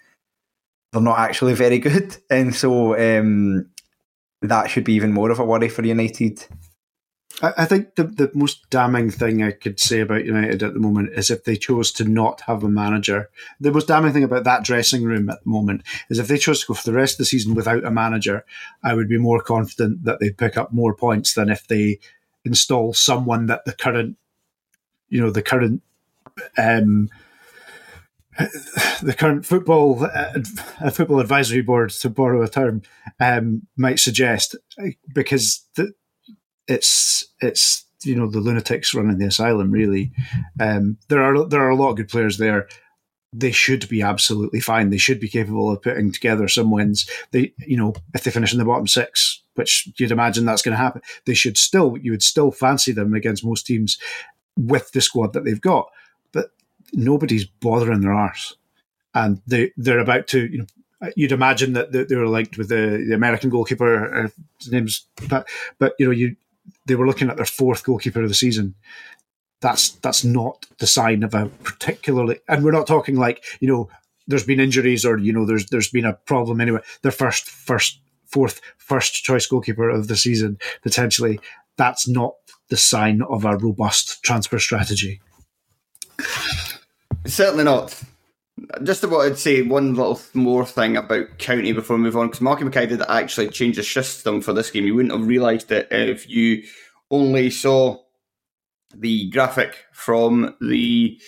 [0.91, 3.69] they're not actually very good, and so um,
[4.41, 6.45] that should be even more of a worry for United.
[7.41, 11.11] I, think the, the most damning thing I could say about United at the moment
[11.13, 13.29] is if they chose to not have a manager.
[13.59, 16.61] The most damning thing about that dressing room at the moment is if they chose
[16.61, 18.45] to go for the rest of the season without a manager,
[18.83, 21.99] I would be more confident that they'd pick up more points than if they
[22.45, 24.17] install someone that the current,
[25.09, 25.81] you know, the current.
[26.57, 27.09] Um,
[29.03, 32.81] the current football uh, football advisory board, to borrow a term,
[33.19, 34.55] um, might suggest,
[35.13, 35.93] because the,
[36.71, 39.71] it's it's you know the lunatics running the asylum.
[39.71, 40.11] Really,
[40.59, 42.67] um, there are there are a lot of good players there.
[43.33, 44.89] They should be absolutely fine.
[44.89, 47.09] They should be capable of putting together some wins.
[47.31, 50.73] They, you know, if they finish in the bottom six, which you'd imagine that's going
[50.73, 51.97] to happen, they should still.
[51.97, 53.97] You would still fancy them against most teams
[54.57, 55.89] with the squad that they've got.
[56.31, 56.51] But
[56.93, 58.55] nobody's bothering their arse,
[59.13, 60.47] and they they're about to.
[60.47, 60.65] You know,
[61.15, 64.25] you'd imagine that they were linked with the, the American goalkeeper.
[64.25, 64.29] Uh,
[64.59, 65.47] his name's but
[65.79, 66.35] but you know you
[66.85, 68.75] they were looking at their fourth goalkeeper of the season.
[69.61, 73.89] That's that's not the sign of a particularly, and we're not talking like you know
[74.27, 76.81] there's been injuries or you know there's there's been a problem anyway.
[77.03, 81.39] Their first first fourth first choice goalkeeper of the season potentially.
[81.77, 82.33] That's not
[82.69, 85.21] the sign of a robust transfer strategy.
[87.25, 88.01] Certainly not.
[88.83, 92.41] Just about to say one little more thing about County before we move on, because
[92.41, 94.85] Malky Mackay did actually change the system for this game.
[94.85, 96.63] You wouldn't have realised it if you
[97.09, 97.97] only saw
[98.95, 101.19] the graphic from the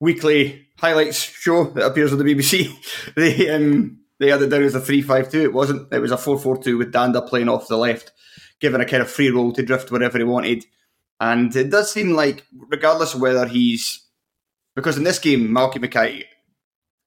[0.00, 2.72] weekly highlights show that appears on the BBC.
[3.16, 5.42] they um, they had it down as a three-five-two.
[5.42, 5.92] It wasn't.
[5.92, 8.12] It was a four-four-two with Dhanda playing off the left,
[8.60, 10.64] given a kind of free roll to drift wherever he wanted.
[11.18, 14.06] And it does seem like, regardless of whether he's
[14.74, 16.24] because in this game, Malky Mackay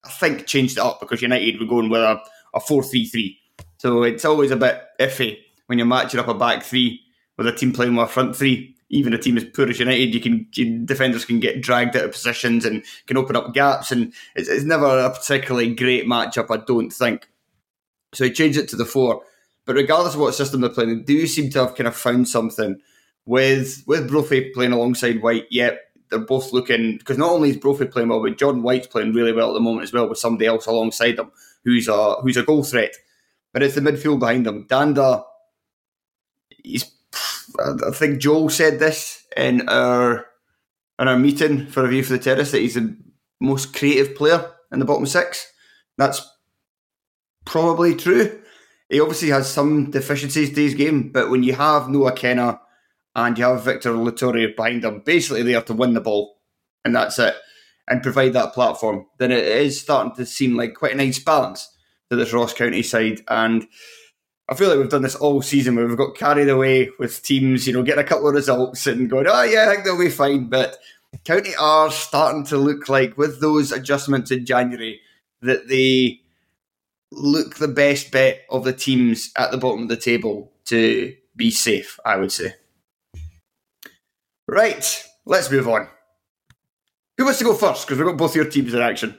[0.03, 2.21] I think, changed it up because United were going with a,
[2.53, 3.39] a 4 3 3.
[3.77, 7.01] So it's always a bit iffy when you're matching up a back three
[7.37, 8.75] with a team playing with a front three.
[8.89, 12.11] Even a team as poor as United, you can defenders can get dragged out of
[12.11, 16.49] positions and can open up gaps, and it's, it's never a particularly great matchup.
[16.49, 17.27] I don't think.
[18.13, 19.23] So he changed it to the four.
[19.65, 22.27] But regardless of what system they're playing, they do seem to have kind of found
[22.27, 22.79] something
[23.25, 25.47] with with Brophy playing alongside White.
[25.49, 25.79] Yep,
[26.13, 29.33] they're both looking because not only is Brophy playing well, but John White's playing really
[29.33, 31.31] well at the moment as well with somebody else alongside them
[31.65, 32.95] who's a who's a goal threat.
[33.51, 34.67] But it's the midfield behind them.
[34.67, 35.23] Dhanda,
[36.63, 36.91] he's
[37.59, 40.25] I think Joel said this in our
[40.99, 42.95] in our meeting for a view for the terrace that he's the
[43.39, 45.51] most creative player in the bottom six.
[45.97, 46.27] That's
[47.45, 48.41] probably true.
[48.89, 52.59] He obviously has some deficiencies to his game, but when you have Noah Kenna
[53.15, 56.39] and you have Victor Loturi behind him, basically there to win the ball,
[56.83, 57.35] and that's it,
[57.87, 61.69] and provide that platform, then it is starting to seem like quite a nice balance
[62.09, 63.21] to this Ross County side.
[63.27, 63.67] And
[64.49, 67.67] I feel like we've done this all season where we've got carried away with teams,
[67.67, 70.09] you know, getting a couple of results and going, oh, yeah, I think they'll be
[70.09, 70.47] fine.
[70.47, 70.77] But
[71.23, 74.99] County are starting to look like, with those adjustments in January,
[75.41, 76.21] that they
[77.11, 81.51] look the best bet of the teams at the bottom of the table to be
[81.51, 82.55] safe, I would say.
[84.47, 85.87] Right, let's move on.
[87.17, 87.85] Who wants to go first?
[87.85, 89.17] Because we've got both your teams in action.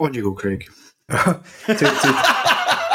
[0.00, 0.64] On you go, Craig.
[1.10, 2.14] two, two,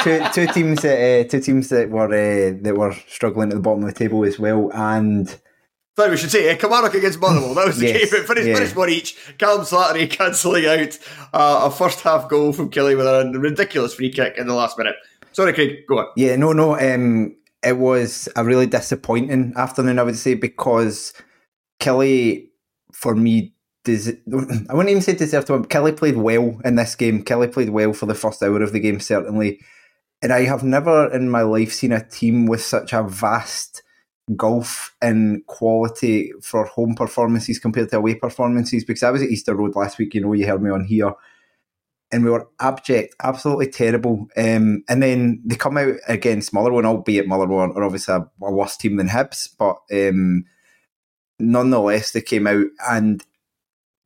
[0.03, 3.61] two, two, teams that uh, two teams that were uh, that were struggling at the
[3.61, 5.39] bottom of the table as well, and
[5.95, 7.53] Sorry, we should say uh, Kilmarnock against Motherwell.
[7.53, 8.21] That was the yes, game.
[8.21, 8.55] It finished, yeah.
[8.55, 9.15] finished one each.
[9.37, 10.97] Callum Slattery cancelling out
[11.33, 14.75] uh, a first half goal from Killie with a ridiculous free kick in the last
[14.77, 14.95] minute.
[15.33, 16.07] Sorry, Craig, go on.
[16.15, 16.79] Yeah, no, no.
[16.79, 21.13] Um, it was a really disappointing afternoon, I would say, because
[21.79, 22.49] Killie,
[22.91, 24.09] for me, does
[24.69, 25.65] I wouldn't even say deserved to win.
[25.65, 27.23] Killie played well in this game.
[27.23, 29.59] Killie played well for the first hour of the game, certainly.
[30.21, 33.83] And I have never in my life seen a team with such a vast
[34.37, 38.85] gulf in quality for home performances compared to away performances.
[38.85, 41.13] Because I was at Easter Road last week, you know, you heard me on here
[42.13, 44.27] and we were abject, absolutely terrible.
[44.37, 48.77] Um, and then they come out against Motherwell, albeit Motherwell are obviously a, a worse
[48.77, 50.45] team than Hibs, but um,
[51.39, 53.23] nonetheless they came out and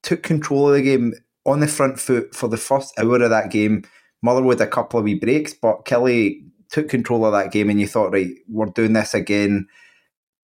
[0.03, 1.13] took control of the game
[1.45, 3.83] on the front foot for the first hour of that game.
[4.25, 7.87] Had a couple of wee breaks, but Killie took control of that game, and you
[7.87, 9.67] thought, right, we're doing this again.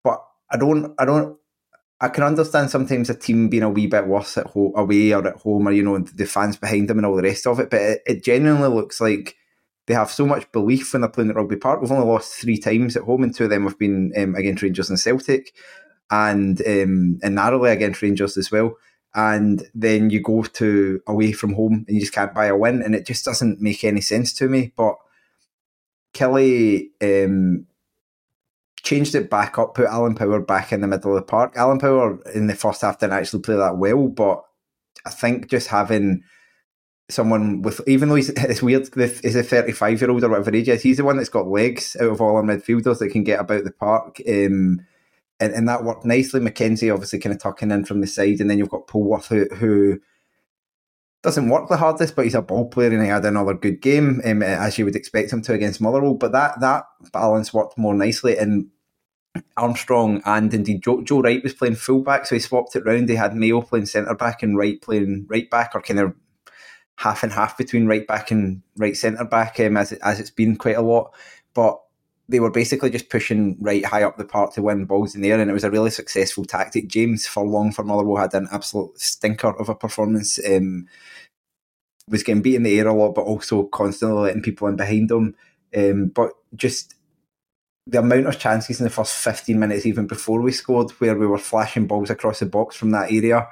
[0.03, 1.37] But I don't, I don't
[2.03, 5.37] I can understand sometimes a team being a wee bit worse at away or at
[5.37, 7.69] home, or you know the fans behind them and all the rest of it.
[7.69, 9.37] But it, it genuinely looks like
[9.87, 11.79] they have so much belief when they're playing at Rugby Park.
[11.79, 14.61] We've only lost three times at home, and two of them have been um, against
[14.61, 15.53] Rangers and Celtic,
[16.11, 18.75] and um, and narrowly against Rangers as well.
[19.15, 22.81] And then you go to away from home and you just can't buy a win,
[22.81, 24.73] and it just doesn't make any sense to me.
[24.75, 24.97] But
[26.13, 27.65] Killie um,
[28.83, 31.53] changed it back up, put Alan Power back in the middle of the park.
[31.55, 34.43] Alan Power in the first half didn't actually play that well, but
[35.05, 36.23] I think just having
[37.09, 40.69] someone with even though he's it's weird he's a 35 year old or whatever age
[40.69, 43.41] is he's the one that's got legs out of all our midfielders that can get
[43.41, 44.79] about the park um,
[45.39, 48.49] and, and that worked nicely McKenzie obviously kind of tucking in from the side and
[48.49, 49.99] then you've got Polworth who, who
[51.23, 54.21] doesn't work the hardest but he's a ball player and he had another good game
[54.25, 57.95] um, as you would expect him to against Motherwell but that that balance worked more
[57.95, 58.69] nicely and
[59.57, 63.09] Armstrong and indeed Joe, Joe Wright was playing fullback, so he swapped it round.
[63.09, 66.13] He had Mayo playing centre back and Wright playing right back, or kind of
[66.97, 70.29] half and half between right back and right centre back, um, as it, as it's
[70.29, 71.13] been quite a lot.
[71.53, 71.79] But
[72.29, 75.31] they were basically just pushing right high up the park to win balls in the
[75.31, 76.87] air, and it was a really successful tactic.
[76.87, 80.39] James Furlong for Motherwell had an absolute stinker of a performance.
[80.47, 80.87] Um,
[82.09, 85.09] was getting beat in the air a lot, but also constantly letting people in behind
[85.09, 85.35] him.
[85.75, 86.95] Um, but just
[87.87, 91.27] the amount of chances in the first 15 minutes, even before we scored, where we
[91.27, 93.47] were flashing balls across the box from that area,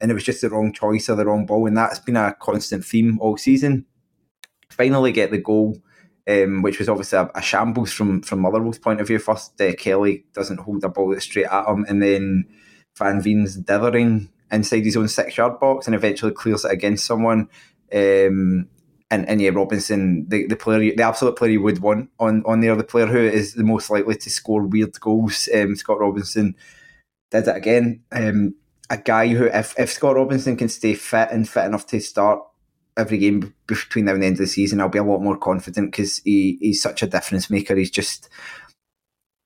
[0.00, 2.34] and it was just the wrong choice or the wrong ball, and that's been a
[2.40, 3.86] constant theme all season.
[4.70, 5.78] Finally, get the goal,
[6.28, 9.18] um, which was obviously a, a, shambles from from Motherwell's point of view.
[9.18, 12.46] First, uh, Kelly doesn't hold the ball straight at him, and then
[12.96, 17.48] Van Veen's dithering inside his own six yard box, and eventually clears it against someone.
[17.92, 18.68] Um,
[19.10, 22.60] and, and yeah, Robinson, the, the player, the absolute player you would want on, on
[22.60, 25.48] there, the player who is the most likely to score weird goals.
[25.54, 26.56] Um, Scott Robinson
[27.30, 28.02] did it again.
[28.10, 28.54] Um,
[28.88, 32.40] a guy who, if, if Scott Robinson can stay fit and fit enough to start
[32.96, 35.36] every game between now and the end of the season, I'll be a lot more
[35.36, 37.76] confident because he, he's such a difference maker.
[37.76, 38.28] He's just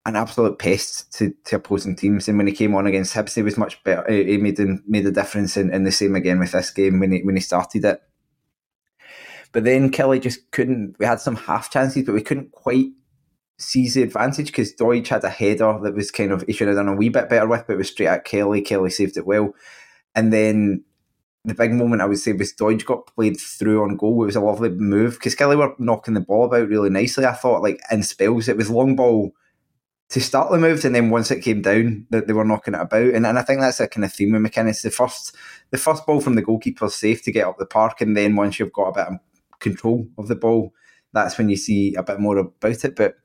[0.04, 2.28] an absolute pest to, to opposing teams.
[2.28, 4.08] And when he came on against Hibs, he was much better.
[4.10, 7.22] He made made a difference, in, in the same again with this game when he
[7.22, 8.00] when he started it.
[9.56, 10.96] But then Killie just couldn't.
[10.98, 12.88] We had some half chances, but we couldn't quite
[13.56, 16.76] seize the advantage because Doidge had a header that was kind of he should have
[16.76, 18.60] done a wee bit better with, but it was straight at Kelly.
[18.60, 19.54] Kelly saved it well,
[20.14, 20.84] and then
[21.46, 24.24] the big moment I would say was Doidge got played through on goal.
[24.24, 27.24] It was a lovely move because Killie were knocking the ball about really nicely.
[27.24, 29.32] I thought like in spells it was long ball
[30.10, 32.80] to start the moves, and then once it came down, that they were knocking it
[32.80, 33.14] about.
[33.14, 34.82] And, and I think that's a kind of theme with McInnes.
[34.82, 35.34] The first
[35.70, 38.58] the first ball from the goalkeeper's safe to get up the park, and then once
[38.58, 39.18] you've got a bit of
[39.60, 40.72] control of the ball,
[41.12, 42.96] that's when you see a bit more about it.
[42.96, 43.16] But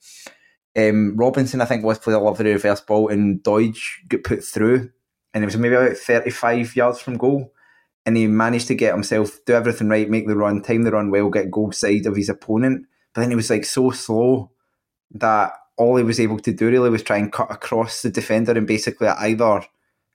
[0.77, 4.91] um, Robinson, I think, was playing a lovely reverse ball, and Doidge got put through,
[5.33, 7.53] and it was maybe about 35 yards from goal.
[8.03, 11.11] And he managed to get himself, do everything right, make the run, time the run
[11.11, 12.87] well, get goal side of his opponent.
[13.13, 14.49] But then he was like so slow
[15.11, 18.53] that all he was able to do really was try and cut across the defender
[18.53, 19.63] and basically either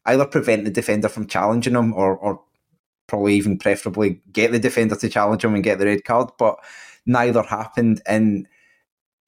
[0.07, 2.41] either prevent the defender from challenging him or, or
[3.07, 6.59] probably even preferably get the defender to challenge him and get the red card, but
[7.07, 8.03] neither happened.
[8.07, 8.49] And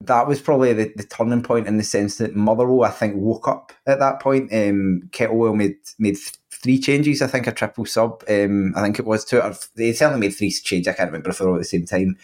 [0.01, 3.47] that was probably the, the turning point in the sense that Motherwell, I think, woke
[3.47, 4.53] up at that point.
[4.53, 6.17] Um, Kettlewell made made
[6.51, 8.23] three changes, I think a triple sub.
[8.29, 9.39] Um, I think it was two.
[9.39, 10.87] Or They certainly made three changes.
[10.87, 12.17] I can't remember if they were all at the same time.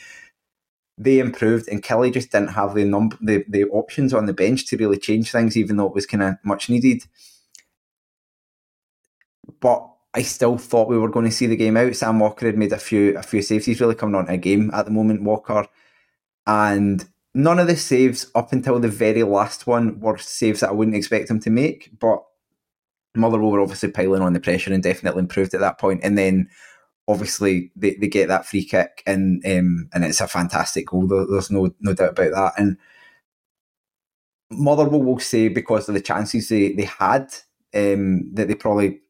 [0.98, 4.66] They improved, and Killie just didn't have the number, the, the options on the bench
[4.68, 7.04] to really change things, even though it was kind of much needed.
[9.60, 11.94] But I still thought we were going to see the game out.
[11.96, 13.66] Sam Walker had made a few a few saves.
[13.66, 15.68] He's really coming on a game at the moment, Walker.
[16.48, 20.74] And none of the saves up until the very last one were saves that I
[20.74, 21.92] wouldn't expect him to make.
[22.00, 22.24] But
[23.14, 26.00] Motherwell were obviously piling on the pressure and definitely improved at that point.
[26.02, 26.50] And then
[27.10, 31.08] obviously they, they get that free kick and um, and it's a fantastic goal.
[31.08, 32.54] There's no no doubt about that.
[32.58, 32.78] And
[34.50, 37.34] Motherwell will say because of the chances they, they had,
[37.74, 39.02] um, that they probably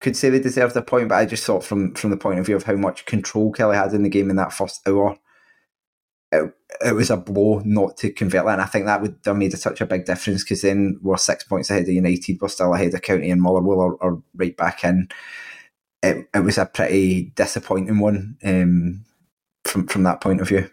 [0.00, 2.46] could say they deserved a point, but I just thought from from the point of
[2.46, 5.16] view of how much control Killie had in the game in that first hour,
[6.32, 6.52] it,
[6.84, 8.52] it was a blow not to convert that.
[8.54, 11.16] And I think that would have made a, such a big difference because then we're
[11.16, 14.56] six points ahead of United, we're still ahead of County and Motherwell are, are right
[14.56, 15.08] back in.
[16.02, 19.04] It, it was a pretty disappointing one um,
[19.64, 20.70] from from that point of view.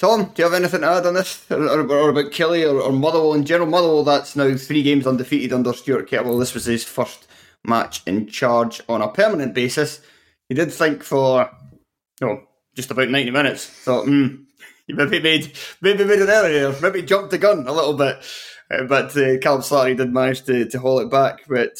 [0.00, 2.80] Tom, do you have anything to add on this, or, or, or about Killie or,
[2.80, 3.68] or, Motherwell in general?
[3.68, 6.38] Motherwell, that's now three games undefeated under Stuart Kettlewell.
[6.38, 7.28] This was his first
[7.66, 10.00] match in charge on a permanent basis.
[10.48, 11.50] He did think for,
[12.22, 12.40] oh,
[12.74, 13.66] just about ninety minutes.
[13.66, 14.44] Thought, hmm,
[14.86, 18.24] he maybe made maybe made an error here, maybe jumped the gun a little bit.
[18.70, 21.42] Uh, but uh, Callum Slattery did manage to, to haul it back.
[21.46, 21.72] But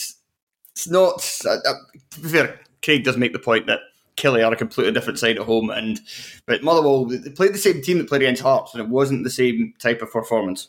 [0.72, 1.26] it's not.
[1.42, 1.74] Uh, uh,
[2.10, 3.80] to be fair, Craig does make the point that
[4.20, 5.70] Killie are a completely different side at home.
[5.70, 6.00] And
[6.46, 9.30] but Motherwell they played the same team that played against Hearts, and it wasn't the
[9.30, 10.68] same type of performance.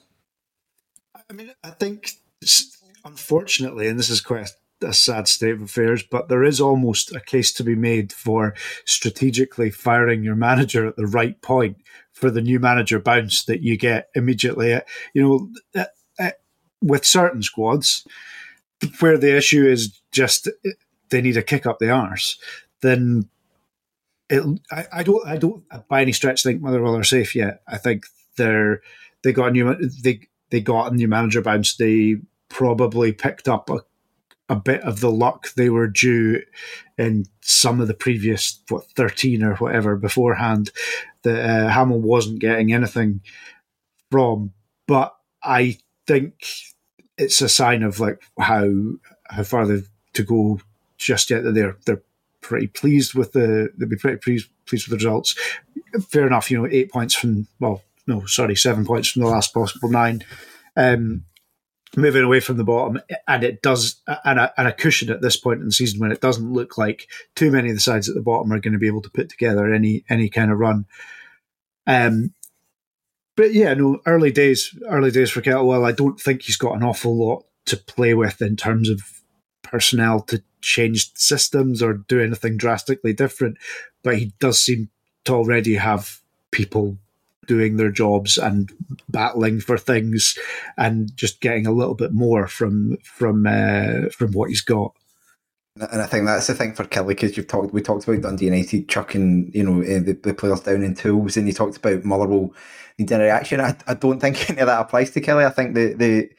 [1.29, 2.11] I mean, I think
[3.05, 4.49] unfortunately, and this is quite
[4.81, 8.55] a, sad state of affairs, but there is almost a case to be made for
[8.85, 11.77] strategically firing your manager at the right point
[12.11, 14.71] for the new manager bounce that you get immediately.
[15.13, 15.49] You know,
[15.81, 15.85] uh,
[16.19, 16.31] uh,
[16.81, 18.05] with certain squads,
[18.99, 20.49] where the issue is just
[21.09, 22.39] they need a kick up the arse,
[22.81, 23.29] then
[24.32, 27.61] it, I, I, don't I don't by any stretch think Motherwell are safe yet.
[27.67, 28.05] I think
[28.38, 28.82] they're
[29.23, 31.75] they got a new they they got a new manager bounce.
[31.75, 32.15] They
[32.47, 33.82] probably picked up a,
[34.47, 36.41] a bit of the luck they were due
[36.97, 40.71] in some of the previous what thirteen or whatever beforehand
[41.23, 43.21] that uh, Hammell wasn't getting anything
[44.09, 44.53] from.
[44.88, 45.13] But
[45.43, 45.77] I
[46.07, 46.36] think
[47.17, 48.71] it's a sign of like how
[49.25, 50.61] how far they've to go
[50.97, 52.03] just yet that they're they're
[52.41, 55.35] pretty pleased with the they'll be pretty pleased pleased with the results.
[56.09, 59.53] Fair enough, you know, eight points from well, no, sorry, seven points from the last
[59.53, 60.23] possible nine.
[60.75, 61.25] Um,
[61.95, 65.35] moving away from the bottom, and it does, and a, and a cushion at this
[65.37, 68.15] point in the season when it doesn't look like too many of the sides at
[68.15, 70.85] the bottom are going to be able to put together any any kind of run.
[71.87, 72.33] Um,
[73.35, 75.85] but yeah, no, early days, early days for Kettlewell.
[75.85, 79.01] I don't think he's got an awful lot to play with in terms of
[79.63, 83.57] personnel to change systems or do anything drastically different.
[84.03, 84.89] But he does seem
[85.26, 86.20] to already have
[86.51, 86.97] people
[87.47, 88.72] doing their jobs and
[89.09, 90.38] battling for things
[90.78, 94.93] and just getting a little bit more from from uh, from what he's got.
[95.80, 97.74] And I think that's the thing for Killie because you've talked.
[97.74, 101.38] We talked about Dundee United chucking, you know, eh, the, the players down in tools,
[101.38, 102.53] and you talked about Motherwell
[102.99, 103.62] needing a reaction.
[103.62, 105.45] I, I don't think any of that applies to Killie.
[105.45, 106.30] I think the the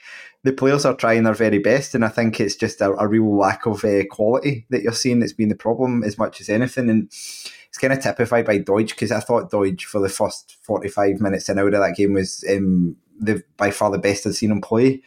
[0.44, 3.36] the players are trying their very best, and I think it's just a, a real
[3.36, 6.90] lack of uh, quality that you're seeing that's been the problem as much as anything.
[6.90, 11.20] And it's kind of typified by Doidge because I thought Doidge for the first 45
[11.20, 14.50] minutes an hour of that game was um, the by far the best I've seen
[14.50, 15.02] him play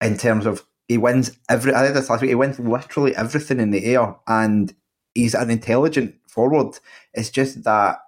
[0.00, 1.72] in terms of he wins every.
[1.72, 2.30] I think this last week.
[2.30, 4.74] He wins literally everything in the air, and
[5.14, 6.78] he's an intelligent forward.
[7.14, 7.98] It's just that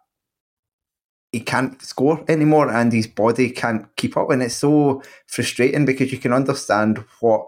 [1.33, 6.12] he can't score anymore, and his body can't keep up, and it's so frustrating because
[6.12, 7.47] you can understand what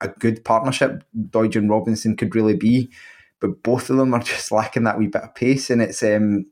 [0.00, 2.90] a good partnership Doidge and Robinson could really be,
[3.40, 6.46] but both of them are just lacking that wee bit of pace, and it's um,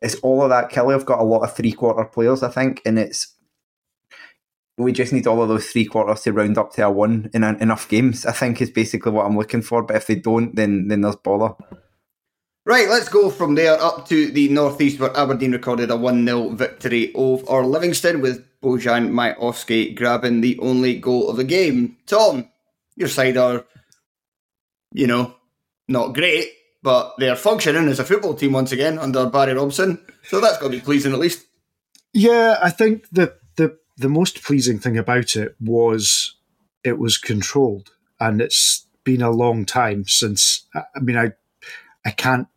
[0.00, 0.70] it's all of that.
[0.70, 3.34] Killie have got a lot of three quarter players, I think, and it's
[4.78, 7.44] we just need all of those three quarters to round up to a one in
[7.44, 8.24] a, enough games.
[8.24, 9.82] I think is basically what I'm looking for.
[9.82, 11.54] But if they don't, then then there's bother.
[12.64, 16.50] Right, let's go from there up to the northeast where Aberdeen recorded a 1 0
[16.50, 21.96] victory over Livingston with Bojan Miovski grabbing the only goal of the game.
[22.06, 22.48] Tom,
[22.94, 23.64] your side are,
[24.92, 25.34] you know,
[25.88, 26.52] not great,
[26.84, 30.00] but they're functioning as a football team once again under Barry Robson.
[30.22, 31.44] So that's got to be pleasing at least.
[32.12, 36.36] Yeah, I think the the the most pleasing thing about it was
[36.84, 37.90] it was controlled,
[38.20, 40.66] and it's been a long time since.
[40.74, 41.32] I mean, I
[42.04, 42.48] I can't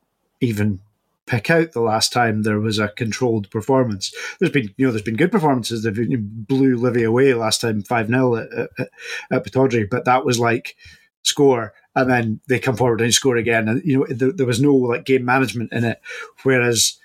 [0.45, 0.79] even
[1.25, 4.13] pick out the last time there was a controlled performance.
[4.39, 5.83] There's been, you know, there's been good performances.
[5.83, 8.89] They blew Livy away last time, 5 0 at, at,
[9.31, 10.75] at Pittodrie, but that was like
[11.23, 13.67] score and then they come forward and score again.
[13.67, 16.01] And, you know, there, there was no like game management in it.
[16.43, 16.99] Whereas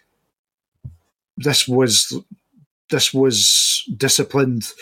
[1.36, 2.20] this was
[2.90, 4.72] this was disciplined.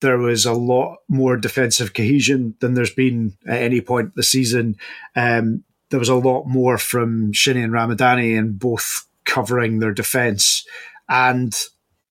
[0.00, 4.76] There was a lot more defensive cohesion than there's been at any point this season.
[5.14, 5.62] Um,
[5.94, 10.66] there was a lot more from Shinnie and Ramadani in both covering their defence
[11.08, 11.54] and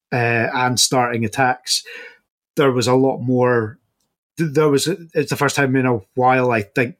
[0.09, 1.83] uh, and starting attacks.
[2.55, 3.79] There was a lot more.
[4.37, 4.87] There was.
[4.87, 6.49] It's the first time in a while.
[6.49, 6.95] I think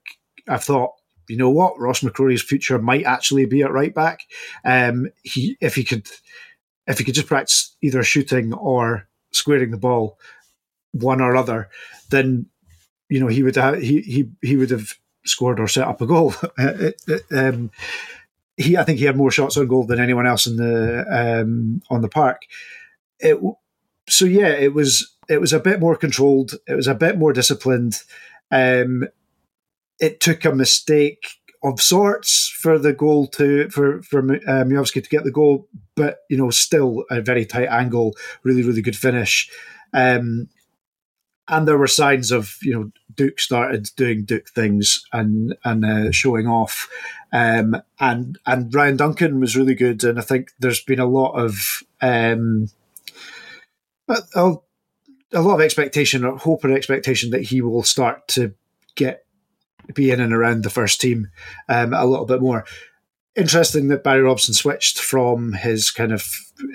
[0.49, 0.91] I've thought
[1.29, 4.19] you know what, Ross McCrorie's future might actually be at right back.
[4.65, 6.09] Um, he if he could
[6.85, 10.19] if he could just practice either shooting or squaring the ball,
[10.91, 11.69] one or other,
[12.09, 12.47] then
[13.07, 14.95] you know he would have he he he would have
[15.25, 16.33] scored or set up a goal.
[17.31, 17.71] um,
[18.57, 21.81] he I think he had more shots on goal than anyone else in the um,
[21.89, 22.43] on the park.
[23.19, 23.39] It,
[24.07, 26.53] so yeah, it was it was a bit more controlled.
[26.67, 28.01] It was a bit more disciplined.
[28.51, 29.07] Um,
[29.99, 31.25] it took a mistake
[31.63, 36.37] of sorts for the goal to for for uh, to get the goal, but you
[36.37, 39.49] know still a very tight angle, really really good finish.
[39.93, 40.49] Um,
[41.53, 46.11] and there were signs of you know Duk started doing Duk things and and uh,
[46.11, 46.89] showing off,
[47.31, 51.33] um, and and Ryan Duncan was really good, and I think there's been a lot
[51.33, 52.69] of um,
[54.07, 54.55] a,
[55.33, 58.53] a lot of expectation or hope and expectation that he will start to
[58.95, 59.25] get
[59.93, 61.27] be in and around the first team
[61.69, 62.65] um, a little bit more.
[63.35, 66.25] Interesting that Barry Robson switched from his kind of.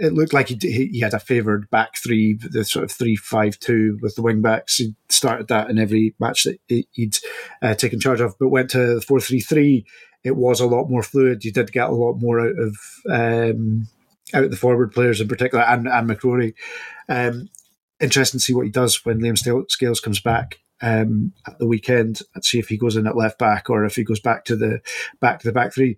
[0.00, 0.56] It looked like he
[0.92, 4.42] he had a favoured back three, the sort of three five two with the wing
[4.42, 4.76] backs.
[4.76, 7.18] He started that in every match that he'd
[7.62, 9.86] uh, taken charge of, but went to the four three three.
[10.24, 11.44] It was a lot more fluid.
[11.44, 12.76] You did get a lot more out of
[13.08, 13.86] um,
[14.34, 16.54] out the forward players in particular, and and McCrorie.
[17.08, 17.48] Um,
[18.00, 22.22] interesting to see what he does when Liam Scales comes back um, at the weekend
[22.34, 24.56] and see if he goes in at left back or if he goes back to
[24.56, 24.80] the
[25.20, 25.96] back to the back three.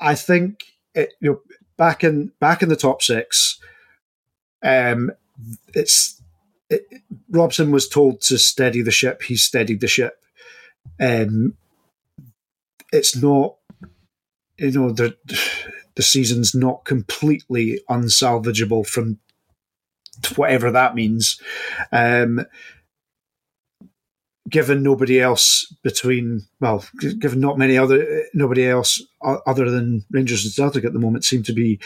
[0.00, 1.40] I think it, you know
[1.76, 3.58] back in back in the top six,
[4.62, 5.10] um,
[5.74, 6.20] it's
[6.68, 6.86] it,
[7.30, 9.22] Robson was told to steady the ship.
[9.22, 10.22] He steadied the ship.
[11.00, 11.54] Um,
[12.92, 13.56] it's not,
[14.58, 15.16] you know, the
[15.94, 19.18] the season's not completely unsalvageable from
[20.36, 21.40] whatever that means.
[21.92, 22.44] Um,
[24.50, 26.84] given nobody else between well,
[27.18, 31.42] given not many other nobody else other than Rangers and Celtic at the moment seem
[31.44, 31.80] to be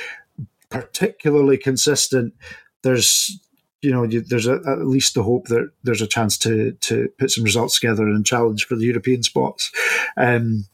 [0.70, 2.34] particularly consistent.
[2.82, 3.38] There's
[3.82, 7.30] you know there's a, at least the hope that there's a chance to to put
[7.30, 9.70] some results together and challenge for the European spots.
[10.16, 10.66] Um,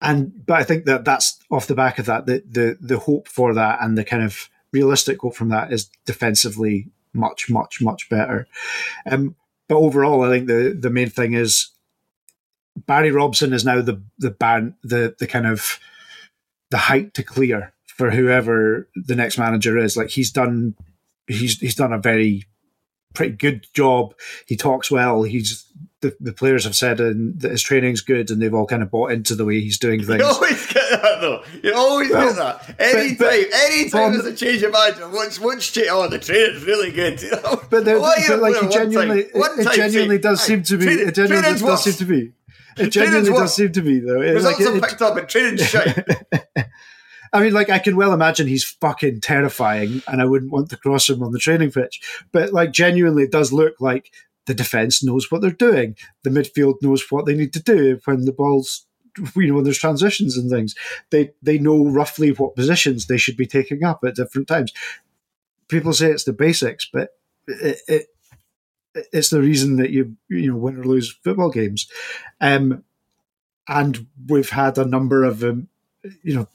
[0.00, 3.28] and but I think that that's off the back of that the the the hope
[3.28, 8.08] for that and the kind of realistic hope from that is defensively much much much
[8.08, 8.46] better.
[9.10, 9.34] Um,
[9.68, 11.70] but overall, I think the the main thing is
[12.76, 15.78] Barry Robson is now the the ban the the kind of
[16.70, 19.96] the height to clear for whoever the next manager is.
[19.96, 20.74] Like he's done
[21.26, 22.44] he's he's done a very
[23.14, 24.14] pretty good job.
[24.46, 25.22] He talks well.
[25.22, 25.64] He's
[26.04, 28.90] the, the players have said and that his training's good, and they've all kind of
[28.90, 30.20] bought into the way he's doing things.
[30.20, 31.42] You always get that though.
[31.62, 32.80] You always well, get that.
[32.80, 36.64] Anytime, but, but, anytime there's a change of manager, once once change, oh the training's
[36.64, 37.14] really good.
[37.24, 37.62] You know?
[37.70, 40.84] But, there, but like he genuinely, time, it, it genuinely does seem to be.
[40.84, 41.84] Training, it genuinely does worse.
[41.84, 42.32] seem to be.
[42.76, 44.20] It genuinely does seem to be though.
[44.20, 46.06] It, Results like, are picked up and training's shite.
[47.32, 50.76] I mean, like I can well imagine he's fucking terrifying, and I wouldn't want to
[50.76, 52.00] cross him on the training pitch.
[52.30, 54.10] But like, genuinely, it does look like
[54.46, 55.96] the defense knows what they're doing.
[56.22, 58.86] The midfield knows what they need to do when the ball's
[59.36, 60.74] you know when there's transitions and things.
[61.10, 64.72] They they know roughly what positions they should be taking up at different times.
[65.68, 67.10] People say it's the basics, but
[67.46, 68.06] it, it
[69.12, 71.88] it's the reason that you you know win or lose football games.
[72.40, 72.84] Um,
[73.66, 75.68] and we've had a number of um,
[76.22, 76.48] you know,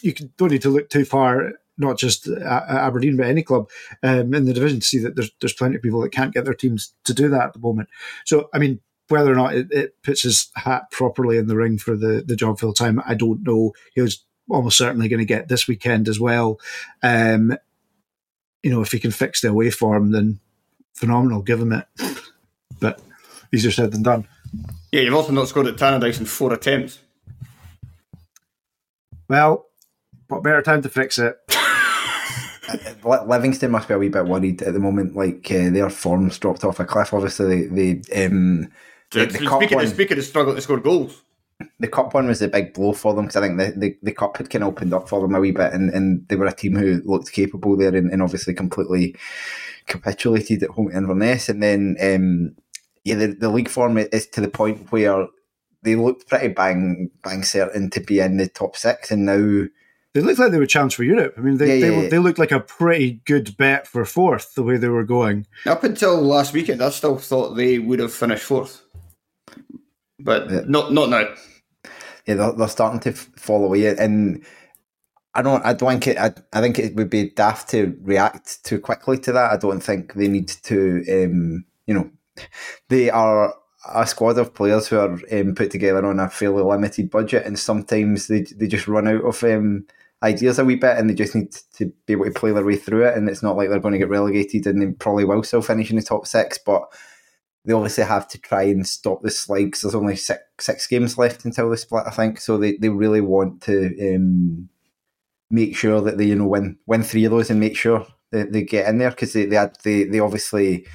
[0.00, 3.70] you don't need to look too far, not just Aberdeen, but any club
[4.02, 6.44] um, in the division to see that there's there's plenty of people that can't get
[6.44, 7.88] their teams to do that at the moment.
[8.24, 11.78] So, I mean, whether or not it, it puts his hat properly in the ring
[11.78, 13.72] for the, the job full time, I don't know.
[13.94, 16.60] He was almost certainly going to get this weekend as well.
[17.02, 17.56] Um,
[18.62, 20.40] you know, if he can fix the away form, then
[20.94, 21.86] phenomenal, give him it.
[22.80, 23.00] but
[23.52, 24.28] easier said than done.
[24.92, 26.98] Yeah, you've also not scored at Tannadice in four attempts.
[29.28, 29.66] Well,
[30.28, 31.38] what better time to fix it?
[33.04, 35.16] Livingston must be a wee bit worried at the moment.
[35.16, 37.14] Like uh, their form's dropped off a cliff.
[37.14, 38.70] Obviously, they, they um,
[39.10, 41.22] the, the speaking, one, speaking of struggle to score goals,
[41.80, 44.12] the cup one was a big blow for them because I think the, the, the
[44.12, 46.46] cup had kind of opened up for them a wee bit, and, and they were
[46.46, 49.16] a team who looked capable there, and, and obviously completely
[49.86, 52.54] capitulated at home to Inverness, and then um,
[53.04, 55.26] yeah, the, the league form is to the point where
[55.82, 59.66] they looked pretty bang bang certain to be in the top six, and now
[60.14, 61.34] they looked like they were chance for Europe.
[61.36, 62.08] I mean, they, yeah, they, yeah.
[62.08, 65.46] they looked like a pretty good bet for fourth the way they were going.
[65.66, 68.82] Up until last weekend, I still thought they would have finished fourth,
[70.18, 70.60] but yeah.
[70.66, 71.28] not not now.
[72.26, 74.44] Yeah, they're, they're starting to fall away, and
[75.34, 75.64] I don't.
[75.64, 76.18] I don't think it.
[76.18, 79.52] I, I think it would be daft to react too quickly to that.
[79.52, 81.04] I don't think they need to.
[81.08, 82.10] Um, you know,
[82.88, 83.54] they are
[83.94, 87.58] a squad of players who are um, put together on a fairly limited budget, and
[87.58, 89.86] sometimes they they just run out of um,
[90.22, 92.76] ideas a wee bit, and they just need to be able to play their way
[92.76, 93.16] through it.
[93.16, 95.90] And it's not like they're going to get relegated, and they probably will still finish
[95.90, 96.82] in the top six, but
[97.64, 101.18] they obviously have to try and stop the slide because there's only six six games
[101.18, 102.40] left until the split, I think.
[102.40, 104.68] So they, they really want to um,
[105.50, 108.52] make sure that they you know win win three of those and make sure that
[108.52, 110.86] they get in there because they they, had, they they obviously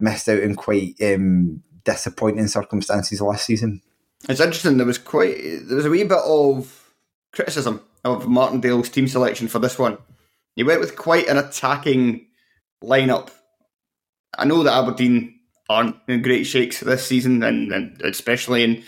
[0.00, 3.80] missed out in quite um, disappointing circumstances last season.
[4.28, 4.76] It's interesting.
[4.76, 6.92] There was quite there was a wee bit of
[7.32, 9.98] criticism of Martindale's team selection for this one.
[10.56, 12.26] He went with quite an attacking
[12.82, 13.30] lineup.
[14.36, 15.38] I know that Aberdeen
[15.68, 18.82] aren't in great shakes this season, and, and especially in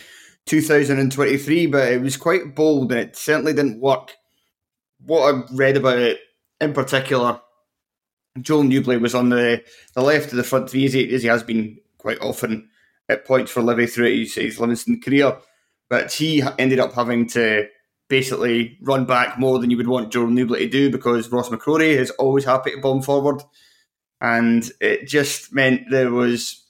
[0.46, 4.16] 2023, but it was quite bold and it certainly didn't work.
[5.04, 6.18] What I read about it
[6.61, 7.40] in particular,
[8.40, 9.62] Joel Nouble was on the,
[9.94, 12.68] the left of the front three, as he, as he has been quite often
[13.08, 15.36] at points for Livy throughout his, his Livingston career.
[15.88, 17.68] But he ended up having to
[18.11, 21.96] basically run back more than you would want Joe Nouble to do because Ross McCrorie
[21.96, 23.42] is always happy to bomb forward.
[24.20, 26.62] And it just meant there was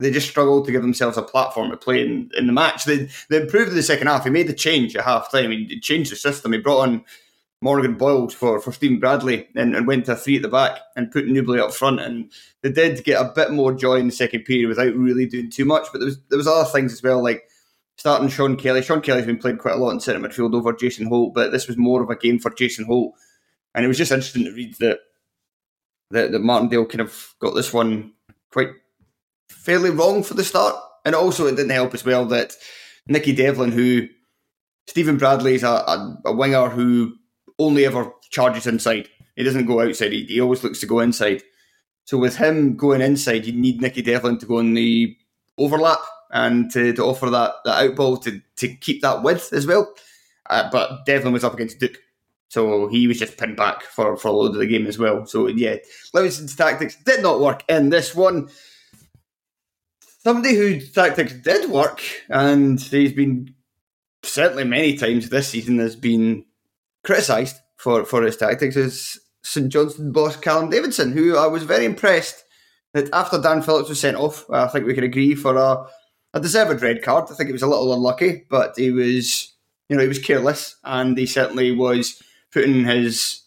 [0.00, 2.86] they just struggled to give themselves a platform to play in, in the match.
[2.86, 4.24] They, they improved in the second half.
[4.24, 5.50] He made the change at half time.
[5.50, 6.52] He changed the system.
[6.52, 7.04] He brought on
[7.60, 11.10] Morgan Boyles for, for Steven Bradley and, and went to three at the back and
[11.10, 12.00] put Nouble up front.
[12.00, 15.50] And they did get a bit more joy in the second period without really doing
[15.50, 15.88] too much.
[15.92, 17.49] But there was there was other things as well, like
[18.00, 18.80] starting Sean Kelly.
[18.80, 21.68] Sean Kelly's been playing quite a lot in centre midfield over Jason Holt, but this
[21.68, 23.12] was more of a game for Jason Holt.
[23.74, 25.00] And it was just interesting to read that
[26.10, 28.12] that, that Martindale kind of got this one
[28.50, 28.70] quite
[29.50, 30.76] fairly wrong for the start.
[31.04, 32.54] And also, it didn't help as well that
[33.06, 34.08] Nicky Devlin, who
[34.86, 37.16] Steven Bradley is a, a, a, winger who
[37.58, 39.10] only ever charges inside.
[39.36, 40.12] He doesn't go outside.
[40.12, 41.42] He, he, always looks to go inside.
[42.06, 45.14] So with him going inside, you need Nicky Devlin to go in the
[45.58, 46.00] overlap
[46.32, 49.92] and to, to offer that, that outball to, to keep that width as well.
[50.48, 51.92] Uh, but Devlin was up against Duk,
[52.48, 55.26] So he was just pinned back for, for a load of the game as well.
[55.26, 55.76] So yeah,
[56.12, 58.48] Livingston's tactics did not work in this one
[60.22, 63.54] somebody whose tactics did work, and he's been
[64.22, 66.44] certainly many times this season has been
[67.04, 71.86] criticised for, for his tactics is St Johnstone boss Callum Davidson, who I was very
[71.86, 72.44] impressed
[72.92, 75.86] that after Dan Phillips was sent off, I think we can agree for a,
[76.32, 77.26] a deserved red card.
[77.30, 79.52] I think it was a little unlucky, but he was,
[79.88, 82.22] you know, he was careless and he certainly was
[82.52, 83.42] putting his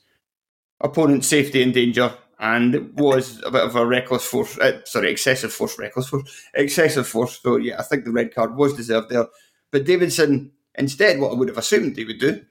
[0.81, 2.13] opponent's safety in danger
[2.43, 4.57] and it was a bit of a reckless force.
[4.57, 7.39] Uh, sorry, excessive force, reckless force, excessive force.
[7.41, 9.27] So yeah, I think the red card was deserved there.
[9.71, 12.43] But Davidson, instead, what I would have assumed he would do,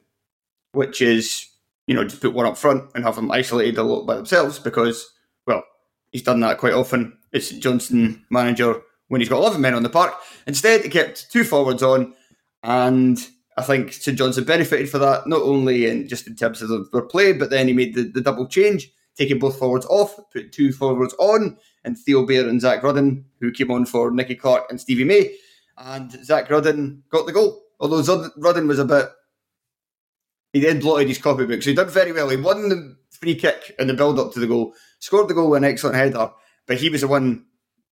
[0.72, 1.47] which is
[1.87, 4.59] you know just put one up front and have them isolated a lot by themselves,
[4.59, 5.12] because
[5.47, 5.62] well,
[6.11, 7.18] he's done that quite often.
[7.30, 8.83] It's Johnstone manager
[9.13, 10.15] when he's got eleven men on the park.
[10.47, 12.15] Instead, he kept two forwards on,
[12.63, 13.19] and
[13.59, 17.03] I think St Johnstone benefited for that not only in just in terms of their
[17.03, 20.73] play, but then he made the, the double change taking both forwards off, put two
[20.73, 24.81] forwards on, and Theo Bair and Zak Rudden, who came on for Nicky Clark and
[24.81, 25.37] Stevie May.
[25.77, 27.65] And Zak Rudden got the goal.
[27.81, 29.11] Although Rudden was a bit.
[30.55, 31.63] He then blotted his copybook.
[31.63, 32.31] So he did very well.
[32.31, 35.51] He won the free kick in the build up to the goal, scored the goal
[35.51, 36.31] with an excellent header,
[36.67, 37.45] but he was the one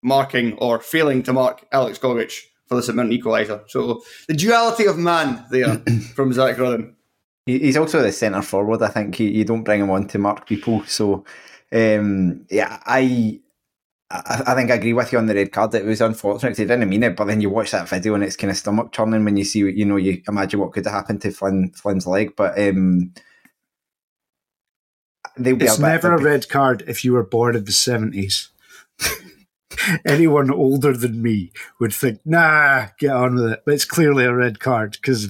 [0.03, 3.68] marking or failing to mark Alex Gogic for the St equaliser.
[3.68, 5.76] So the duality of man there
[6.14, 6.94] from Zak Rudden.
[7.46, 8.82] He's also the centre forward.
[8.82, 10.84] I think you, you don't bring him on to mark people.
[10.84, 11.24] So,
[11.72, 13.40] um, yeah, I,
[14.11, 15.74] I, I think I agree with you on the red card.
[15.74, 16.59] It was unfortunate.
[16.59, 18.92] He didn't mean it, but then you watch that video and it's kind of stomach
[18.92, 22.07] turning when you see, you know, you imagine what could have happened to Flynn, Flynn's
[22.07, 22.36] leg.
[22.36, 23.14] But um,
[25.38, 28.51] they'll be it's a never a red card if you were born in the seventies.
[30.07, 33.62] anyone older than me would think, nah, get on with it.
[33.64, 35.29] But it's clearly a red card because,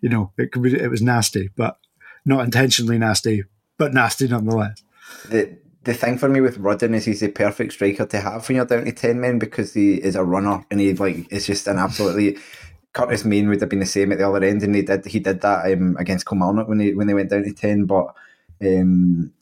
[0.00, 1.78] you know, it could be, it was nasty, but
[2.24, 3.44] not intentionally nasty,
[3.78, 4.82] but nasty nonetheless.
[5.28, 8.56] The the thing for me with Rudden is he's the perfect striker to have when
[8.56, 11.66] you're down to ten men because he is a runner and he like it's just
[11.66, 12.38] an absolutely.
[12.92, 15.20] Curtis Main would have been the same at the other end, and he did he
[15.20, 17.84] did that um, against Kilmarnock when he when they went down to ten.
[17.84, 18.14] But
[18.62, 19.34] um,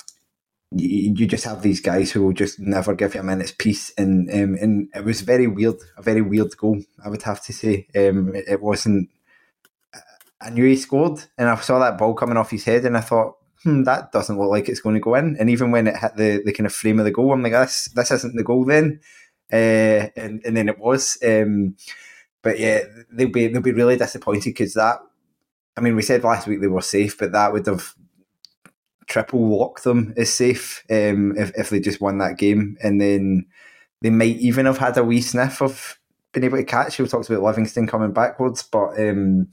[0.77, 3.93] you, you just have these guys who will just never give you a minute's peace,
[3.97, 6.81] and um, and it was very weird, a very weird goal.
[7.05, 9.11] I would have to say, um, it, wasn't.
[10.41, 13.01] I knew he scored, and I saw that ball coming off his head, and I
[13.01, 15.37] thought, hmm, that doesn't look like it's going to go in.
[15.39, 17.53] And even when it hit the, the kind of frame of the goal, I'm like,
[17.53, 19.01] this this isn't the goal then.
[19.53, 21.19] Uh, and and then it was.
[21.25, 21.77] Um,
[22.43, 24.99] but yeah, they'll be they'll be really disappointed because that.
[25.77, 27.95] I mean, we said last week they were safe, but that would have
[29.07, 32.77] triple lock them is safe um, if, if they just won that game.
[32.83, 33.47] And then
[34.03, 35.99] they might even have had a wee sniff of
[36.33, 36.99] being able to catch.
[36.99, 39.49] We talked about Livingston coming backwards, but um,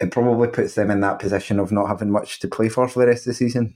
[0.00, 3.00] it probably puts them in that position of not having much to play for for
[3.00, 3.74] the rest of the season.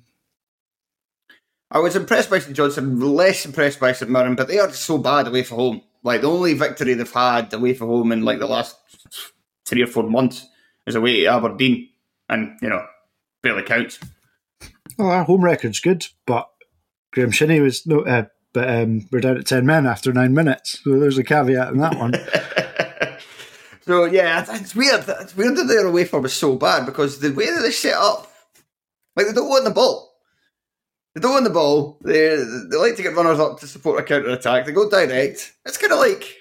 [1.70, 4.98] I was impressed by St Johnstone, less impressed by St Mirren, but they are so
[4.98, 5.82] bad away from home.
[6.02, 8.76] Like the only victory they've had away from home in like the last
[9.66, 10.46] three or four months
[10.86, 11.88] is away at Aberdeen,
[12.28, 12.84] and you know
[13.42, 14.00] barely counts.
[14.98, 16.48] Well, our home record's good, but
[17.12, 20.80] Graeme Shinnie was no, uh, but um, we're down at ten men after nine minutes.
[20.82, 22.14] So there's a caveat in that one.
[23.82, 25.04] so yeah, it's weird.
[25.06, 27.94] It's weird that their away form was so bad because the way that they set
[27.94, 28.30] up,
[29.16, 30.08] like they don't want the ball.
[31.14, 31.98] They don't want the ball.
[32.02, 32.36] They
[32.70, 34.66] they like to get runners up to support a counter attack.
[34.66, 35.52] They go direct.
[35.64, 36.36] It's kind of like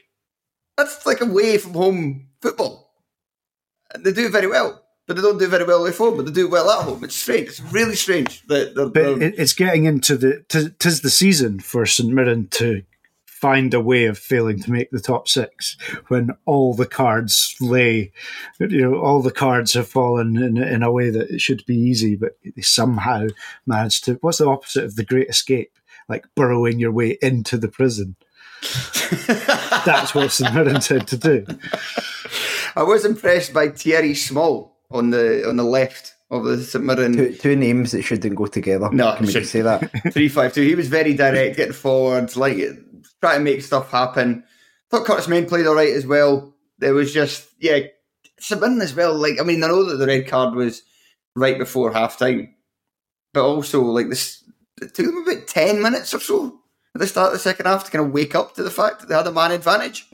[0.77, 2.93] that's like away from home football.
[3.93, 6.31] And they do very well but they don't do very well away home, but they
[6.31, 7.03] do well at home.
[7.03, 7.47] It's strange.
[7.47, 10.45] It's really strange that they're, but they're, it's getting into the
[10.77, 12.83] tis the season for St Mirren to
[13.25, 15.77] find a way of failing to make the top six
[16.09, 18.11] when all the cards lay,
[18.59, 21.75] you know, all the cards have fallen in, in a way that it should be
[21.75, 23.25] easy, but they somehow
[23.65, 24.19] managed to.
[24.21, 25.71] What's the opposite of the Great Escape?
[26.07, 28.15] Like burrowing your way into the prison.
[29.87, 31.47] That's what St Mirren said to do.
[32.75, 37.13] I was impressed by Thierry Small on the on the left of the St Mirren.
[37.13, 38.89] Two, two names that shouldn't go together.
[38.91, 39.89] No, can we just say that?
[40.13, 40.63] Three five two.
[40.63, 42.57] He was very direct, getting forward, like
[43.21, 44.43] trying to make stuff happen.
[44.89, 46.53] Thought Curtis Main played all right as well.
[46.79, 47.79] There was just yeah,
[48.39, 49.15] St Mirren as well.
[49.15, 50.83] Like I mean, I know that the red card was
[51.35, 52.53] right before half time,
[53.33, 54.43] but also like this,
[54.81, 56.59] it took them about ten minutes or so
[56.95, 58.99] at the start of the second half to kind of wake up to the fact
[58.99, 60.07] that they had a man advantage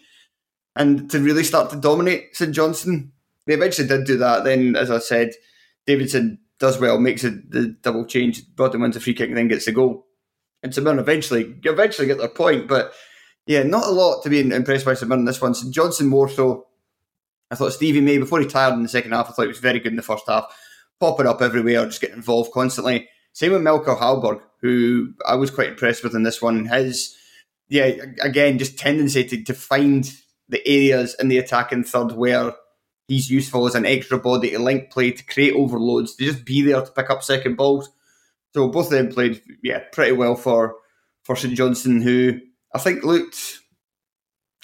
[0.76, 3.12] and to really start to dominate St Johnstone.
[3.46, 4.44] They eventually did do that.
[4.44, 5.32] Then, as I said,
[5.86, 9.48] Davidson does well, makes it the double change, Rudden wins a free kick, and then
[9.48, 10.08] gets the goal.
[10.64, 12.94] And Mirren eventually eventually get their point, but
[13.46, 15.54] yeah, not a lot to be impressed by Mirren in this one.
[15.54, 16.68] St Johnstone more so.
[17.52, 19.30] I thought Stevie May before he tired in the second half.
[19.30, 20.46] I thought he was very good in the first half,
[21.00, 23.08] popping up everywhere, just getting involved constantly.
[23.34, 26.66] Same with Melker Hallberg, who I was quite impressed with in this one.
[26.66, 27.16] His
[27.68, 27.92] yeah,
[28.22, 30.12] again, just tendency to, to find
[30.50, 32.54] the areas in the attacking third where
[33.08, 36.62] he's useful as an extra body to link play, to create overloads, to just be
[36.62, 37.90] there to pick up second balls.
[38.54, 40.76] So both of them played, yeah, pretty well for
[41.24, 42.40] for St Johnstone, who
[42.74, 43.60] I think looked.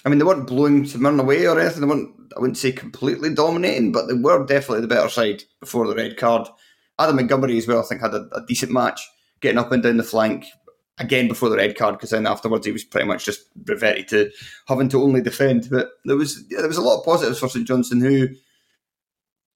[0.04, 1.82] I mean, they weren't blowing Mirren away or anything.
[1.82, 2.14] They weren't.
[2.36, 6.16] I wouldn't say completely dominating, but they were definitely the better side before the red
[6.16, 6.48] card.
[6.98, 9.06] Adam Montgomery as well, I think, had a, a decent match,
[9.40, 10.46] getting up and down the flank
[11.02, 14.30] again before the red card, because then afterwards he was pretty much just reverted to
[14.66, 15.68] having to only defend.
[15.70, 18.28] But there was yeah, there was a lot of positives for St Johnstone, who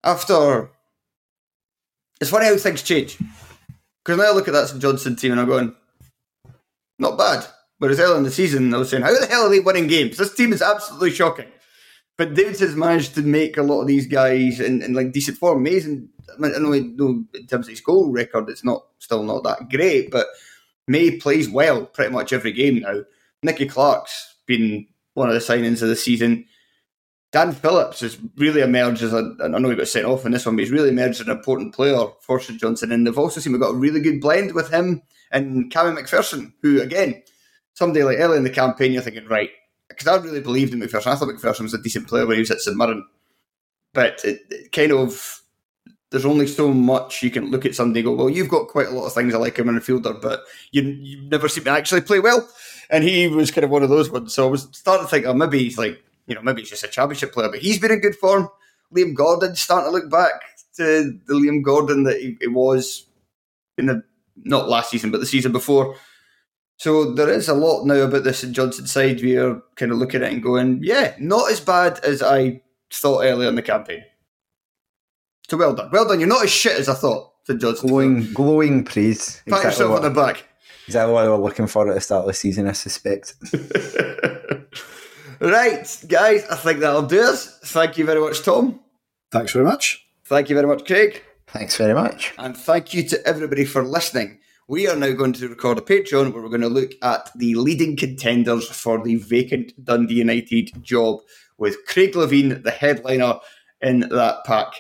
[0.05, 0.71] after
[2.21, 3.19] it's funny how things change.
[4.05, 5.75] Because now I look at that St Johnstone team and I'm going,
[6.99, 7.47] not bad.
[7.79, 10.17] Whereas earlier in the season, I was saying, how the hell are they winning games?
[10.17, 11.49] This team is absolutely shocking.
[12.17, 15.59] But Davidson's managed to make a lot of these guys in, in like decent form.
[15.59, 16.09] Amazing.
[16.35, 19.69] I, mean, I know in terms of his goal record, it's not still not that
[19.69, 20.27] great, but
[20.89, 23.03] May plays well pretty much every game now.
[23.43, 26.47] Nicky Clark's been one of the signings of the season.
[27.33, 30.57] Dan Phillips has really emerged as I know he got sent off in this one,
[30.57, 32.93] but he's really emerged as an important player for St Johnstone.
[32.93, 36.53] And they've also seen we've got a really good blend with him and Cammy McPherson,
[36.63, 37.23] who, again,
[37.75, 39.51] someday like early in the campaign, you're thinking, right,
[39.89, 41.09] because I really believed in McPherson.
[41.09, 43.05] I thought McPherson was a decent player when he was at St Mirren.
[43.93, 45.43] But it, it kind of,
[46.11, 48.87] there's only so much you can look at somebody and go, well, you've got quite
[48.87, 50.41] a lot of things I like him in a fielder, but
[50.71, 52.49] you, you've never seen him actually play well.
[52.89, 54.33] And he was kind of one of those ones.
[54.33, 56.85] So I was starting to think, oh, maybe he's like, you know, maybe he's just
[56.85, 58.49] a championship player, but he's been in good form.
[58.95, 60.33] Liam Gordon's starting to look back
[60.77, 63.07] to the Liam Gordon that he, he was
[63.77, 64.05] in the,
[64.37, 65.97] not last season, but the season before.
[66.79, 69.23] So there is a lot now about this St Johnstone side.
[69.23, 72.61] We are kind of looking at it and going, yeah, not as bad as I
[72.93, 74.05] thought earlier in the campaign.
[75.49, 75.91] So well done.
[75.93, 76.19] Well done.
[76.21, 77.89] You're not as shit as I thought, St Johnstone.
[77.89, 79.43] Glowing, glowing praise.
[79.49, 80.45] Pat Exactly yourself what, on the back.
[80.87, 83.35] exactly what we were looking for at the start of the season, I suspect.
[85.41, 87.59] right, guys, I think that'll do us.
[87.65, 88.81] Thank you very much, Tom.
[89.31, 90.05] Thanks very much.
[90.25, 91.23] Thank you very much, Craig.
[91.47, 92.35] Thanks very much.
[92.39, 94.41] And thank you to everybody for listening.
[94.69, 97.55] We are now going to record a Patreon where we're going to look at the
[97.55, 101.21] leading contenders for the vacant Dundee United job
[101.57, 103.39] with Craig Levein, the headliner,
[103.81, 104.73] in that pack.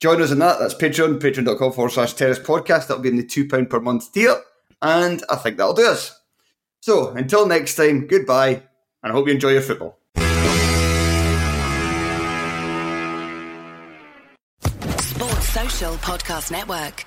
[0.00, 0.58] Join us in that.
[0.58, 2.88] That's Patreon, patreon.com forward slash terrace podcast.
[2.88, 4.36] That'll be in the £2 per month tier.
[4.82, 6.18] And I think that'll do us.
[6.80, 8.62] So until next time, goodbye,
[9.02, 9.98] and I hope you enjoy your football.
[14.98, 17.06] Sports Social Podcast Network.